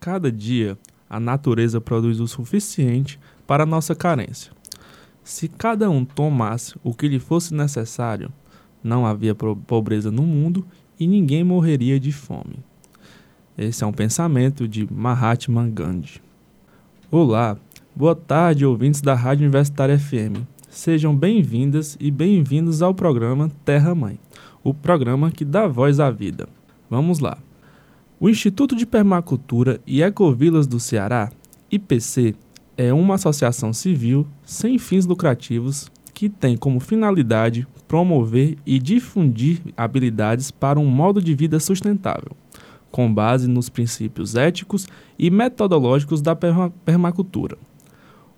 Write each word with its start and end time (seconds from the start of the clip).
Cada 0.00 0.32
dia, 0.32 0.78
a 1.10 1.20
natureza 1.20 1.78
produz 1.78 2.20
o 2.20 2.26
suficiente 2.26 3.20
para 3.46 3.66
nossa 3.66 3.94
carência. 3.94 4.50
Se 5.22 5.46
cada 5.46 5.90
um 5.90 6.06
tomasse 6.06 6.74
o 6.82 6.94
que 6.94 7.06
lhe 7.06 7.18
fosse 7.18 7.52
necessário, 7.52 8.32
não 8.82 9.04
havia 9.04 9.34
pobreza 9.34 10.10
no 10.10 10.22
mundo 10.22 10.66
e 10.98 11.06
ninguém 11.06 11.44
morreria 11.44 12.00
de 12.00 12.12
fome. 12.12 12.60
Esse 13.58 13.84
é 13.84 13.86
um 13.86 13.92
pensamento 13.92 14.66
de 14.66 14.90
Mahatma 14.90 15.68
Gandhi. 15.68 16.22
Olá, 17.10 17.58
boa 17.94 18.16
tarde, 18.16 18.64
ouvintes 18.64 19.02
da 19.02 19.14
Rádio 19.14 19.42
Universitária 19.42 19.98
FM. 19.98 20.46
Sejam 20.70 21.14
bem-vindas 21.14 21.98
e 22.00 22.10
bem-vindos 22.10 22.80
ao 22.80 22.94
programa 22.94 23.50
Terra 23.66 23.94
Mãe, 23.94 24.18
o 24.64 24.72
programa 24.72 25.30
que 25.30 25.44
dá 25.44 25.66
voz 25.66 26.00
à 26.00 26.10
vida. 26.10 26.48
Vamos 26.88 27.18
lá. 27.18 27.36
O 28.22 28.28
Instituto 28.28 28.76
de 28.76 28.84
Permacultura 28.84 29.80
e 29.86 30.02
Ecovilas 30.02 30.66
do 30.66 30.78
Ceará, 30.78 31.32
IPC, 31.70 32.34
é 32.76 32.92
uma 32.92 33.14
associação 33.14 33.72
civil 33.72 34.26
sem 34.44 34.78
fins 34.78 35.06
lucrativos 35.06 35.90
que 36.12 36.28
tem 36.28 36.54
como 36.54 36.80
finalidade 36.80 37.66
promover 37.88 38.58
e 38.66 38.78
difundir 38.78 39.62
habilidades 39.74 40.50
para 40.50 40.78
um 40.78 40.84
modo 40.84 41.22
de 41.22 41.34
vida 41.34 41.58
sustentável, 41.58 42.32
com 42.90 43.10
base 43.10 43.48
nos 43.48 43.70
princípios 43.70 44.34
éticos 44.34 44.86
e 45.18 45.30
metodológicos 45.30 46.20
da 46.20 46.36
permacultura. 46.36 47.56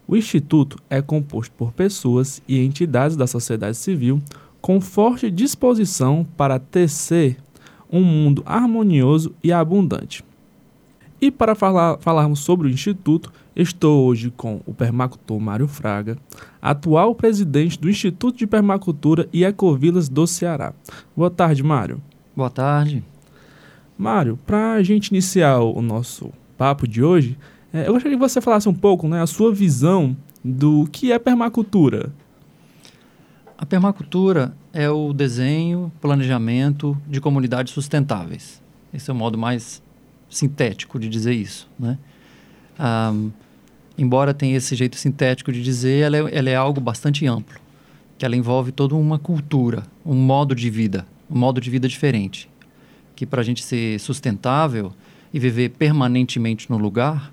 O 0.07 0.17
Instituto 0.17 0.77
é 0.89 1.03
composto 1.03 1.53
por 1.57 1.73
pessoas 1.73 2.41
e 2.47 2.61
entidades 2.61 3.17
da 3.17 3.27
sociedade 3.27 3.77
civil 3.77 4.23
com 4.61 4.81
forte 4.81 5.29
disposição 5.29 6.25
para 6.37 6.61
tecer 6.61 7.37
um 7.93 8.03
mundo 8.03 8.43
harmonioso 8.47 9.35
e 9.45 9.53
abundante. 9.53 10.25
E 11.21 11.31
para 11.31 11.55
falar, 11.55 11.99
falarmos 11.99 12.41
sobre 12.41 12.67
o 12.67 12.71
Instituto, 12.71 13.33
estou 13.55 14.07
hoje 14.07 14.33
com 14.37 14.61
o 14.67 14.75
permacultor 14.75 15.39
Mário 15.39 15.69
Fraga, 15.69 16.19
atual 16.61 17.15
presidente 17.15 17.79
do 17.79 17.89
Instituto 17.89 18.39
de 18.39 18.47
Permacultura 18.47 19.29
e 19.33 19.45
Ecovilas 19.45 20.09
do 20.09 20.27
Ceará. 20.27 20.73
Boa 21.17 21.31
tarde, 21.31 21.63
Mário. 21.63 22.03
Boa 22.35 22.51
tarde. 22.51 23.05
Mário, 23.97 24.37
para 24.45 24.73
a 24.73 24.83
gente 24.83 25.09
iniciar 25.09 25.61
o 25.61 25.81
nosso 25.81 26.33
papo 26.59 26.89
de 26.89 27.05
hoje, 27.05 27.39
é, 27.73 27.87
eu 27.87 27.93
gostaria 27.93 28.17
que 28.17 28.21
você 28.21 28.41
falasse 28.41 28.69
um 28.69 28.75
pouco 28.75 29.07
né, 29.07 29.23
a 29.23 29.27
sua 29.27 29.55
visão 29.55 30.17
do 30.43 30.89
que 30.91 31.13
é 31.13 31.19
permacultura. 31.19 32.13
A 33.63 33.65
permacultura 33.65 34.57
é 34.73 34.91
o 34.91 35.13
desenho, 35.13 35.93
planejamento 36.01 37.01
de 37.07 37.21
comunidades 37.21 37.73
sustentáveis. 37.73 38.61
Esse 38.93 39.09
é 39.09 39.15
o 39.15 39.17
modo 39.17 39.39
mais 39.39 39.81
sintético 40.29 40.99
de 40.99 41.09
dizer 41.09 41.33
isso, 41.33 41.71
né? 41.79 41.97
Embora 43.97 44.35
tenha 44.35 44.57
esse 44.57 44.75
jeito 44.75 44.97
sintético 44.97 45.53
de 45.53 45.63
dizer, 45.63 46.01
ela 46.01 46.17
é, 46.17 46.39
ela 46.39 46.51
é 46.51 46.57
algo 46.57 46.81
bastante 46.81 47.25
amplo, 47.25 47.61
que 48.19 48.25
ela 48.25 48.35
envolve 48.35 48.73
toda 48.73 48.97
uma 48.97 49.17
cultura, 49.17 49.85
um 50.05 50.17
modo 50.17 50.57
de 50.57 50.69
vida, 50.69 51.07
um 51.31 51.39
modo 51.39 51.61
de 51.61 51.71
vida 51.71 51.87
diferente, 51.87 52.51
que 53.15 53.25
para 53.25 53.43
a 53.43 53.45
gente 53.45 53.63
ser 53.63 54.01
sustentável 54.01 54.93
e 55.33 55.39
viver 55.39 55.69
permanentemente 55.69 56.69
no 56.69 56.79
lugar, 56.79 57.33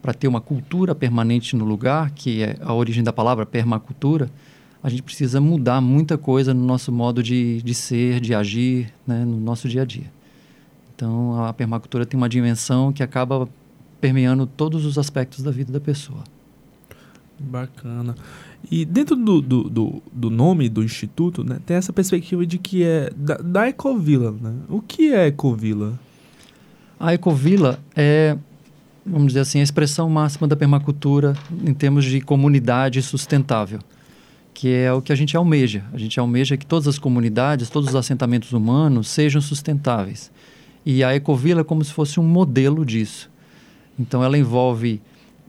para 0.00 0.14
ter 0.14 0.26
uma 0.26 0.40
cultura 0.40 0.94
permanente 0.94 1.54
no 1.54 1.66
lugar, 1.66 2.12
que 2.12 2.42
é 2.42 2.56
a 2.62 2.72
origem 2.72 3.04
da 3.04 3.12
palavra 3.12 3.44
permacultura, 3.44 4.30
a 4.82 4.88
gente 4.88 5.02
precisa 5.02 5.40
mudar 5.40 5.80
muita 5.80 6.16
coisa 6.16 6.54
no 6.54 6.64
nosso 6.64 6.90
modo 6.90 7.22
de, 7.22 7.60
de 7.62 7.74
ser, 7.74 8.20
de 8.20 8.34
agir, 8.34 8.92
né, 9.06 9.24
no 9.24 9.38
nosso 9.38 9.68
dia 9.68 9.82
a 9.82 9.84
dia. 9.84 10.10
Então, 10.94 11.44
a 11.44 11.52
permacultura 11.52 12.06
tem 12.06 12.16
uma 12.16 12.28
dimensão 12.28 12.92
que 12.92 13.02
acaba 13.02 13.48
permeando 14.00 14.46
todos 14.46 14.86
os 14.86 14.96
aspectos 14.98 15.42
da 15.42 15.50
vida 15.50 15.72
da 15.72 15.80
pessoa. 15.80 16.24
Bacana. 17.38 18.14
E 18.70 18.84
dentro 18.84 19.16
do, 19.16 19.40
do, 19.40 19.70
do, 19.70 20.02
do 20.12 20.30
nome 20.30 20.68
do 20.68 20.82
instituto, 20.82 21.42
né, 21.44 21.58
tem 21.64 21.76
essa 21.76 21.92
perspectiva 21.92 22.44
de 22.46 22.58
que 22.58 22.82
é 22.82 23.10
da, 23.16 23.36
da 23.36 23.68
ecovila. 23.68 24.32
Né? 24.32 24.54
O 24.68 24.80
que 24.80 25.12
é 25.12 25.26
ecovila? 25.26 25.98
A 26.98 27.14
ecovila 27.14 27.78
é, 27.96 28.36
vamos 29.04 29.28
dizer 29.28 29.40
assim, 29.40 29.60
a 29.60 29.62
expressão 29.62 30.08
máxima 30.10 30.46
da 30.46 30.56
permacultura 30.56 31.34
em 31.66 31.72
termos 31.72 32.04
de 32.04 32.20
comunidade 32.20 33.02
sustentável 33.02 33.80
que 34.54 34.68
é 34.68 34.92
o 34.92 35.00
que 35.00 35.12
a 35.12 35.16
gente 35.16 35.36
almeja. 35.36 35.84
A 35.92 35.98
gente 35.98 36.18
almeja 36.18 36.56
que 36.56 36.66
todas 36.66 36.88
as 36.88 36.98
comunidades, 36.98 37.70
todos 37.70 37.90
os 37.90 37.96
assentamentos 37.96 38.52
humanos 38.52 39.08
sejam 39.08 39.40
sustentáveis. 39.40 40.30
E 40.84 41.04
a 41.04 41.14
Ecovila 41.14 41.60
é 41.60 41.64
como 41.64 41.84
se 41.84 41.92
fosse 41.92 42.18
um 42.18 42.22
modelo 42.22 42.84
disso. 42.84 43.30
Então, 43.98 44.24
ela 44.24 44.36
envolve 44.36 45.00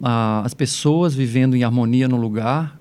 ah, 0.01 0.41
as 0.45 0.53
pessoas 0.53 1.15
vivendo 1.15 1.55
em 1.55 1.63
harmonia 1.63 2.07
no 2.07 2.17
lugar, 2.17 2.77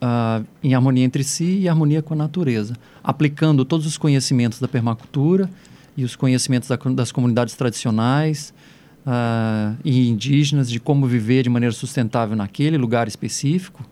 ah, 0.00 0.42
em 0.62 0.74
harmonia 0.74 1.04
entre 1.04 1.24
si 1.24 1.60
e 1.60 1.68
harmonia 1.68 2.02
com 2.02 2.14
a 2.14 2.16
natureza, 2.16 2.74
aplicando 3.02 3.64
todos 3.64 3.86
os 3.86 3.96
conhecimentos 3.96 4.60
da 4.60 4.68
permacultura 4.68 5.48
e 5.96 6.04
os 6.04 6.14
conhecimentos 6.14 6.68
da, 6.68 6.76
das 6.76 7.10
comunidades 7.10 7.54
tradicionais 7.54 8.52
ah, 9.06 9.74
e 9.84 10.08
indígenas 10.08 10.70
de 10.70 10.78
como 10.78 11.06
viver 11.06 11.42
de 11.42 11.48
maneira 11.48 11.74
sustentável 11.74 12.36
naquele 12.36 12.76
lugar 12.76 13.08
específico 13.08 13.84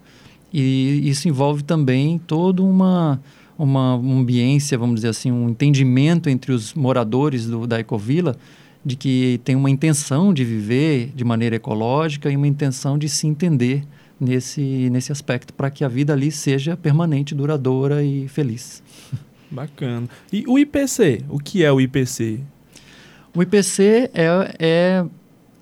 e 0.53 1.09
isso 1.09 1.29
envolve 1.29 1.63
também 1.63 2.19
toda 2.19 2.63
uma, 2.63 3.21
uma 3.59 3.95
ambiência, 3.95 4.77
vamos 4.77 4.97
dizer 4.97 5.09
assim, 5.09 5.33
um 5.33 5.49
entendimento 5.49 6.29
entre 6.29 6.53
os 6.53 6.75
moradores 6.75 7.47
do, 7.47 7.67
da 7.67 7.81
ecovila 7.81 8.37
de 8.85 8.97
que 8.97 9.41
tem 9.45 9.55
uma 9.55 9.71
intenção 9.71 10.35
de 10.35 10.45
viver 10.45 11.13
de 11.15 11.25
maneira 11.25 11.57
ecológica 11.57 12.31
e 12.31 12.37
uma 12.37 12.49
intenção 12.49 12.99
de 12.99 13.09
se 13.09 13.27
entender 13.27 13.85
nesse, 14.19 14.89
nesse 14.91 15.13
aspecto 15.13 15.53
para 15.55 15.71
que 15.71 15.85
a 15.85 15.89
vida 15.89 16.13
ali 16.13 16.31
seja 16.31 16.77
permanente, 16.77 17.35
duradoura 17.35 18.03
e 18.03 18.29
feliz. 18.29 18.83
Bacana. 19.51 20.09
E 20.33 20.45
o 20.49 20.59
IPC? 20.59 21.25
O 21.29 21.39
que 21.39 21.63
é 21.63 21.71
o 21.71 21.81
IPC? 21.81 22.41
O 23.35 23.43
IPC 23.43 24.11
é, 24.15 25.05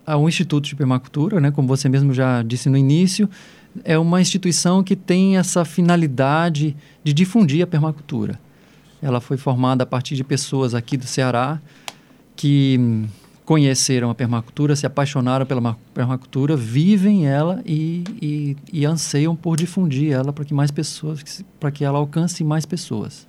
é, 0.06 0.16
um 0.16 0.28
instituto 0.28 0.66
de 0.66 0.76
permacultura, 0.76 1.40
né? 1.40 1.50
como 1.50 1.66
você 1.66 1.88
mesmo 1.88 2.12
já 2.12 2.42
disse 2.42 2.68
no 2.68 2.76
início, 2.76 3.28
é 3.84 3.98
uma 3.98 4.20
instituição 4.20 4.82
que 4.82 4.96
tem 4.96 5.36
essa 5.36 5.64
finalidade 5.64 6.76
de 7.02 7.12
difundir 7.12 7.62
a 7.62 7.66
permacultura. 7.66 8.38
Ela 9.02 9.20
foi 9.20 9.36
formada 9.36 9.84
a 9.84 9.86
partir 9.86 10.14
de 10.14 10.24
pessoas 10.24 10.74
aqui 10.74 10.96
do 10.96 11.06
Ceará 11.06 11.60
que 12.36 13.06
conheceram 13.44 14.10
a 14.10 14.14
permacultura, 14.14 14.76
se 14.76 14.86
apaixonaram 14.86 15.44
pela 15.44 15.76
permacultura, 15.92 16.56
vivem 16.56 17.26
ela 17.26 17.62
e, 17.66 18.04
e, 18.22 18.56
e 18.72 18.86
anseiam 18.86 19.34
por 19.34 19.56
difundir 19.56 20.12
ela 20.12 20.32
para 20.32 20.44
que 20.44 20.54
mais 20.54 20.70
pessoas, 20.70 21.44
para 21.58 21.70
que 21.70 21.84
ela 21.84 21.98
alcance 21.98 22.44
mais 22.44 22.64
pessoas. 22.64 23.26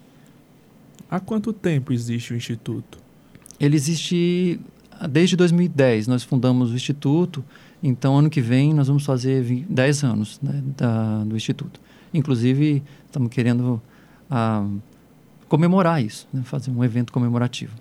Há 1.09 1.19
quanto 1.19 1.51
tempo 1.51 1.91
existe 1.91 2.33
o 2.33 2.35
instituto? 2.35 2.99
Ele 3.59 3.75
existe 3.75 4.59
desde 5.09 5.35
2010. 5.35 6.07
Nós 6.07 6.23
fundamos 6.23 6.71
o 6.71 6.75
instituto 6.75 7.43
então, 7.83 8.17
ano 8.17 8.29
que 8.29 8.41
vem, 8.41 8.73
nós 8.73 8.87
vamos 8.87 9.05
fazer 9.05 9.43
10 9.67 10.03
anos 10.03 10.39
né, 10.41 10.63
da, 10.77 11.23
do 11.23 11.35
Instituto. 11.35 11.79
Inclusive, 12.13 12.83
estamos 13.05 13.29
querendo 13.29 13.81
ah, 14.29 14.67
comemorar 15.47 16.03
isso, 16.03 16.27
né, 16.31 16.41
fazer 16.43 16.69
um 16.69 16.83
evento 16.83 17.11
comemorativo. 17.11 17.73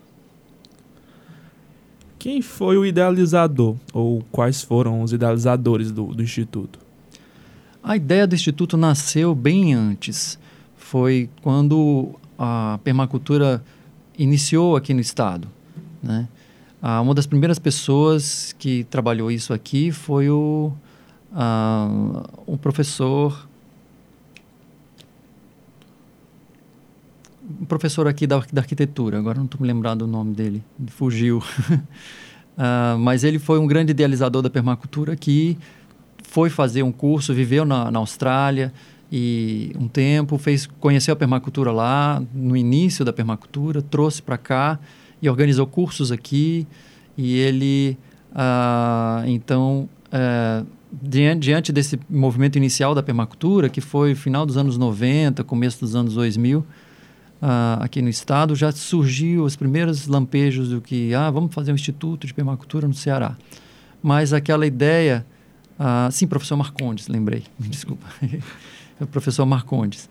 Quem 2.17 2.41
foi 2.41 2.77
o 2.77 2.85
idealizador, 2.85 3.75
ou 3.93 4.23
quais 4.31 4.61
foram 4.61 5.01
os 5.01 5.11
idealizadores 5.11 5.91
do, 5.91 6.07
do 6.07 6.21
Instituto? 6.23 6.79
A 7.83 7.95
ideia 7.95 8.27
do 8.27 8.35
Instituto 8.35 8.77
nasceu 8.77 9.33
bem 9.33 9.73
antes. 9.73 10.37
Foi 10.77 11.29
quando 11.41 12.13
a 12.37 12.79
permacultura 12.83 13.63
iniciou 14.17 14.75
aqui 14.75 14.93
no 14.93 14.99
Estado. 14.99 15.47
Né? 16.01 16.27
Ah, 16.81 16.99
uma 16.99 17.13
das 17.13 17.27
primeiras 17.27 17.59
pessoas 17.59 18.55
que 18.57 18.83
trabalhou 18.85 19.29
isso 19.29 19.53
aqui 19.53 19.91
foi 19.91 20.29
o, 20.29 20.71
ah, 21.31 22.27
professor 22.59 23.47
um 27.59 27.65
professor 27.65 28.07
aqui 28.07 28.25
da, 28.25 28.41
da 28.51 28.61
arquitetura, 28.61 29.19
agora 29.19 29.37
não 29.37 29.45
estou 29.45 29.59
me 29.61 29.67
lembrando 29.67 30.03
o 30.03 30.07
nome 30.07 30.33
dele, 30.33 30.63
fugiu. 30.87 31.39
uh, 31.39 32.97
mas 32.97 33.23
ele 33.23 33.37
foi 33.37 33.59
um 33.59 33.67
grande 33.67 33.91
idealizador 33.91 34.41
da 34.41 34.49
permacultura 34.49 35.15
que 35.15 35.57
foi 36.23 36.49
fazer 36.49 36.83
um 36.83 36.91
curso, 36.91 37.33
viveu 37.33 37.65
na, 37.65 37.91
na 37.91 37.99
Austrália 37.99 38.73
e 39.11 39.75
um 39.77 39.87
tempo 39.87 40.37
fez 40.37 40.65
conheceu 40.79 41.13
a 41.13 41.15
permacultura 41.15 41.71
lá 41.71 42.23
no 42.33 42.55
início 42.55 43.03
da 43.03 43.11
permacultura, 43.11 43.81
trouxe 43.81 44.21
para 44.21 44.37
cá 44.37 44.79
e 45.21 45.29
organizou 45.29 45.67
cursos 45.67 46.11
aqui 46.11 46.67
e 47.17 47.37
ele 47.37 47.97
uh, 48.31 49.27
então 49.27 49.89
uh, 50.07 50.65
diante, 50.91 51.39
diante 51.39 51.71
desse 51.71 51.99
movimento 52.09 52.57
inicial 52.57 52.95
da 52.95 53.03
permacultura 53.03 53.69
que 53.69 53.81
foi 53.81 54.15
final 54.15 54.45
dos 54.45 54.57
anos 54.57 54.77
90, 54.77 55.43
começo 55.43 55.79
dos 55.79 55.95
anos 55.95 56.13
2000 56.13 56.65
Uh, 57.41 57.81
aqui 57.81 58.03
no 58.03 58.09
estado, 58.09 58.55
já 58.55 58.71
surgiu 58.71 59.45
os 59.45 59.55
primeiros 59.55 60.05
lampejos 60.05 60.69
do 60.69 60.79
que, 60.79 61.11
ah, 61.15 61.31
vamos 61.31 61.51
fazer 61.51 61.71
um 61.71 61.75
instituto 61.75 62.27
de 62.27 62.35
permacultura 62.35 62.87
no 62.87 62.93
Ceará. 62.93 63.35
Mas 63.99 64.31
aquela 64.31 64.63
ideia, 64.63 65.25
uh, 65.79 66.11
sim, 66.11 66.27
professor 66.27 66.55
Marcondes, 66.55 67.07
lembrei, 67.07 67.43
desculpa, 67.57 68.05
o 68.99 69.07
professor 69.09 69.43
Marcondes. 69.43 70.07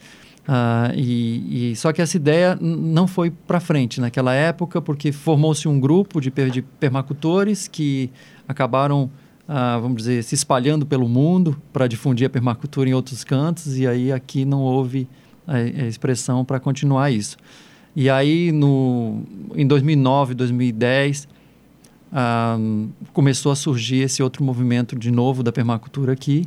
Uh, 0.51 0.93
e, 0.97 1.71
e, 1.71 1.77
só 1.77 1.93
que 1.93 2.03
essa 2.03 2.17
ideia 2.17 2.59
não 2.61 3.07
foi 3.07 3.31
para 3.31 3.61
frente 3.61 4.01
naquela 4.01 4.35
época, 4.35 4.83
porque 4.83 5.13
formou-se 5.13 5.69
um 5.69 5.79
grupo 5.79 6.21
de, 6.21 6.29
de 6.51 6.61
permacultores 6.61 7.69
que 7.69 8.11
acabaram, 8.49 9.09
vamos 9.81 9.99
dizer, 9.99 10.25
se 10.25 10.35
espalhando 10.35 10.85
pelo 10.85 11.09
mundo 11.09 11.57
para 11.73 11.87
difundir 11.87 12.27
a 12.27 12.31
permacultura 12.31 12.91
em 12.91 12.95
outros 12.95 13.23
cantos, 13.23 13.79
e 13.79 13.87
aí 13.87 14.11
aqui 14.11 14.45
não 14.45 14.63
houve 14.63 15.07
a, 15.47 15.55
a 15.55 15.87
expressão 15.87 16.45
para 16.45 16.59
continuar 16.59 17.13
isso. 17.13 17.37
E 17.95 18.11
aí, 18.11 18.51
no, 18.51 19.23
em 19.55 19.67
2009, 19.67 20.35
2010, 20.35 21.29
um, 22.59 22.89
começou 23.13 23.53
a 23.53 23.57
surgir 23.57 23.99
esse 23.99 24.21
outro 24.21 24.43
movimento 24.43 24.99
de 24.99 25.13
novo 25.13 25.45
da 25.45 25.53
permacultura 25.53 26.13
aqui, 26.13 26.45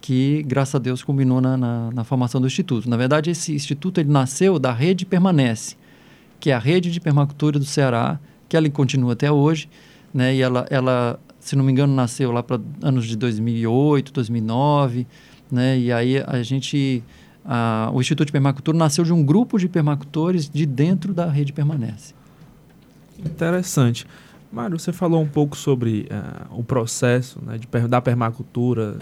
que, 0.00 0.42
graças 0.46 0.74
a 0.74 0.78
Deus, 0.78 1.02
culminou 1.02 1.40
na, 1.40 1.56
na, 1.56 1.90
na, 1.90 2.04
formação 2.04 2.40
do 2.40 2.46
Instituto. 2.46 2.88
Na 2.88 2.96
verdade, 2.96 3.30
esse 3.30 3.54
Instituto 3.54 4.00
ele 4.00 4.10
nasceu 4.10 4.58
da 4.58 4.72
Rede 4.72 5.04
Permanece, 5.04 5.76
que 6.38 6.50
é 6.50 6.54
a 6.54 6.58
rede 6.58 6.90
de 6.90 7.00
permacultura 7.00 7.58
do 7.58 7.64
Ceará, 7.64 8.18
que 8.48 8.56
ela 8.56 8.68
continua 8.70 9.12
até 9.12 9.30
hoje, 9.30 9.68
né? 10.12 10.34
e 10.34 10.40
ela, 10.40 10.66
ela 10.70 11.20
se 11.38 11.54
não 11.54 11.62
me 11.62 11.70
engano, 11.70 11.94
nasceu 11.94 12.32
lá 12.32 12.42
para 12.42 12.60
anos 12.82 13.06
de 13.06 13.16
2008, 13.16 14.12
2009, 14.12 15.06
né? 15.52 15.78
e 15.78 15.92
aí 15.92 16.18
a 16.18 16.42
gente 16.42 17.04
ah, 17.44 17.90
o 17.92 18.00
Instituto 18.00 18.26
de 18.26 18.32
Permacultura 18.32 18.76
nasceu 18.76 19.04
de 19.04 19.12
um 19.12 19.22
grupo 19.22 19.58
de 19.58 19.68
permacultores 19.68 20.48
de 20.48 20.66
dentro 20.66 21.12
da 21.12 21.28
rede 21.28 21.52
Permanece. 21.52 22.14
Interessante. 23.18 24.06
Mário, 24.52 24.78
você 24.78 24.92
falou 24.92 25.22
um 25.22 25.28
pouco 25.28 25.56
sobre 25.56 26.08
uh, 26.10 26.58
o 26.58 26.64
processo 26.64 27.38
né, 27.44 27.56
de, 27.56 27.66
da 27.86 28.00
permacultura 28.00 28.98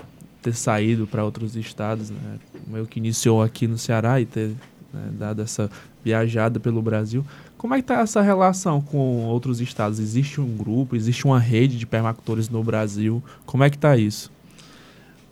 ter 0.48 0.54
saído 0.54 1.06
para 1.06 1.24
outros 1.24 1.56
estados, 1.56 2.10
né, 2.10 2.38
meio 2.66 2.86
que 2.86 2.98
iniciou 2.98 3.42
aqui 3.42 3.66
no 3.66 3.76
Ceará 3.76 4.20
e 4.20 4.26
ter 4.26 4.48
né, 4.92 5.10
dado 5.12 5.42
essa 5.42 5.70
viajada 6.02 6.58
pelo 6.58 6.80
Brasil. 6.80 7.24
Como 7.56 7.74
é 7.74 7.78
que 7.78 7.82
está 7.82 8.00
essa 8.00 8.22
relação 8.22 8.80
com 8.80 9.26
outros 9.26 9.60
estados? 9.60 9.98
Existe 9.98 10.40
um 10.40 10.56
grupo, 10.56 10.96
existe 10.96 11.24
uma 11.24 11.38
rede 11.38 11.76
de 11.76 11.86
permacultores 11.86 12.48
no 12.48 12.62
Brasil? 12.62 13.22
Como 13.44 13.64
é 13.64 13.70
que 13.70 13.76
está 13.76 13.96
isso? 13.96 14.30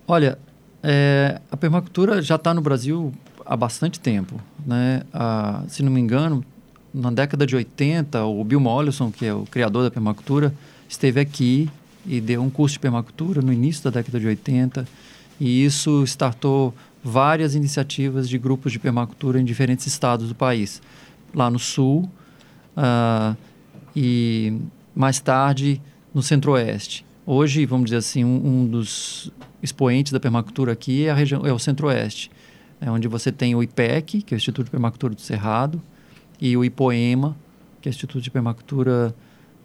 Olha, 0.07 0.39
é, 0.83 1.41
a 1.51 1.57
permacultura 1.57 2.21
já 2.21 2.35
está 2.35 2.53
no 2.53 2.61
Brasil 2.61 3.13
há 3.45 3.57
bastante 3.57 3.99
tempo. 4.01 4.41
Né? 4.67 5.03
Ah, 5.15 5.63
se 5.69 5.83
não 5.83 5.91
me 5.91 6.01
engano, 6.01 6.45
na 6.93 7.11
década 7.11 7.47
de 7.47 7.55
80, 7.55 8.25
o 8.25 8.43
Bill 8.45 8.61
Mollison, 8.61 9.11
que 9.11 9.25
é 9.25 9.33
o 9.33 9.45
criador 9.45 9.85
da 9.85 9.91
permacultura, 9.91 10.53
esteve 10.89 11.21
aqui 11.21 11.71
e 12.07 12.21
deu 12.21 12.43
um 12.43 12.51
curso 12.51 12.75
de 12.75 12.81
permacultura 12.81 13.43
no 13.43 13.53
início 13.53 13.85
da 13.85 13.91
década 13.91 14.21
de 14.21 14.27
80. 14.27 14.87
E 15.41 15.65
isso 15.65 16.03
startou 16.05 16.75
várias 17.03 17.55
iniciativas 17.55 18.29
de 18.29 18.39
grupos 18.39 18.73
de 18.73 18.79
permacultura 18.79 19.41
em 19.41 19.45
diferentes 19.45 19.87
estados 19.87 20.29
do 20.29 20.35
país. 20.35 20.81
Lá 21.35 21.51
no 21.51 21.59
sul 21.59 22.11
uh, 22.77 23.37
e 23.95 24.59
mais 24.95 25.21
tarde 25.21 25.81
no 26.15 26.23
centro-oeste. 26.23 27.05
Hoje, 27.25 27.67
vamos 27.67 27.87
dizer 27.87 27.97
assim, 27.97 28.25
um, 28.25 28.63
um 28.63 28.67
dos 28.67 29.31
expoentes 29.63 30.13
da 30.13 30.21
permacultura 30.21 30.73
aqui 30.73 31.07
é, 31.07 31.11
a 31.11 31.15
região, 31.15 31.45
é 31.45 31.53
o 31.53 31.59
centro-oeste, 31.59 32.31
é 32.81 32.91
onde 32.91 33.09
você 33.09 33.33
tem 33.33 33.55
o 33.55 33.63
IPEC, 33.63 34.23
que 34.23 34.35
é 34.35 34.37
o 34.37 34.39
Instituto 34.39 34.67
de 34.67 34.71
Permacultura 34.71 35.15
do 35.15 35.21
Cerrado, 35.21 35.83
e 36.41 36.57
o 36.57 36.65
IPOEMA, 36.65 37.37
que 37.81 37.89
é 37.89 37.91
o 37.91 37.93
Instituto 37.93 38.23
de 38.23 38.31
Permacultura 38.31 39.15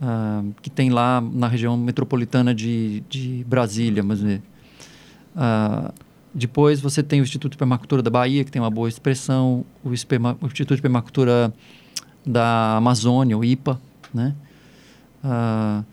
uh, 0.01 0.53
que 0.61 0.69
tem 0.69 0.89
lá 0.89 1.21
na 1.21 1.47
região 1.47 1.77
metropolitana 1.77 2.53
de, 2.53 3.03
de 3.09 3.45
Brasília, 3.47 4.03
mas 4.03 4.21
uh, 4.21 5.93
depois 6.33 6.81
você 6.81 7.03
tem 7.03 7.21
o 7.21 7.23
Instituto 7.23 7.51
de 7.51 7.57
Permacultura 7.57 8.01
da 8.01 8.09
Bahia, 8.09 8.43
que 8.43 8.51
tem 8.51 8.61
uma 8.61 8.71
boa 8.71 8.89
expressão, 8.89 9.65
o, 9.83 9.93
Esperma, 9.93 10.37
o 10.41 10.47
Instituto 10.47 10.75
de 10.75 10.81
Permacultura 10.81 11.53
da 12.25 12.77
Amazônia, 12.77 13.37
o 13.37 13.43
IPA, 13.43 13.79
né? 14.13 14.35
Uh, 15.23 15.85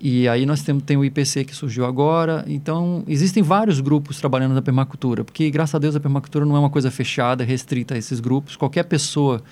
e 0.00 0.28
aí 0.28 0.46
nós 0.46 0.62
temos 0.62 0.84
tem 0.84 0.96
o 0.96 1.04
IPC 1.04 1.44
que 1.44 1.54
surgiu 1.54 1.84
agora. 1.84 2.44
Então, 2.46 3.02
existem 3.08 3.42
vários 3.42 3.80
grupos 3.80 4.18
trabalhando 4.18 4.54
na 4.54 4.62
permacultura, 4.62 5.24
porque 5.24 5.50
graças 5.50 5.74
a 5.74 5.78
Deus 5.78 5.96
a 5.96 6.00
permacultura 6.00 6.44
não 6.44 6.56
é 6.56 6.58
uma 6.60 6.70
coisa 6.70 6.90
fechada, 6.90 7.42
restrita 7.42 7.94
a 7.94 7.98
esses 7.98 8.20
grupos. 8.20 8.54
Qualquer 8.54 8.84
pessoa 8.84 9.42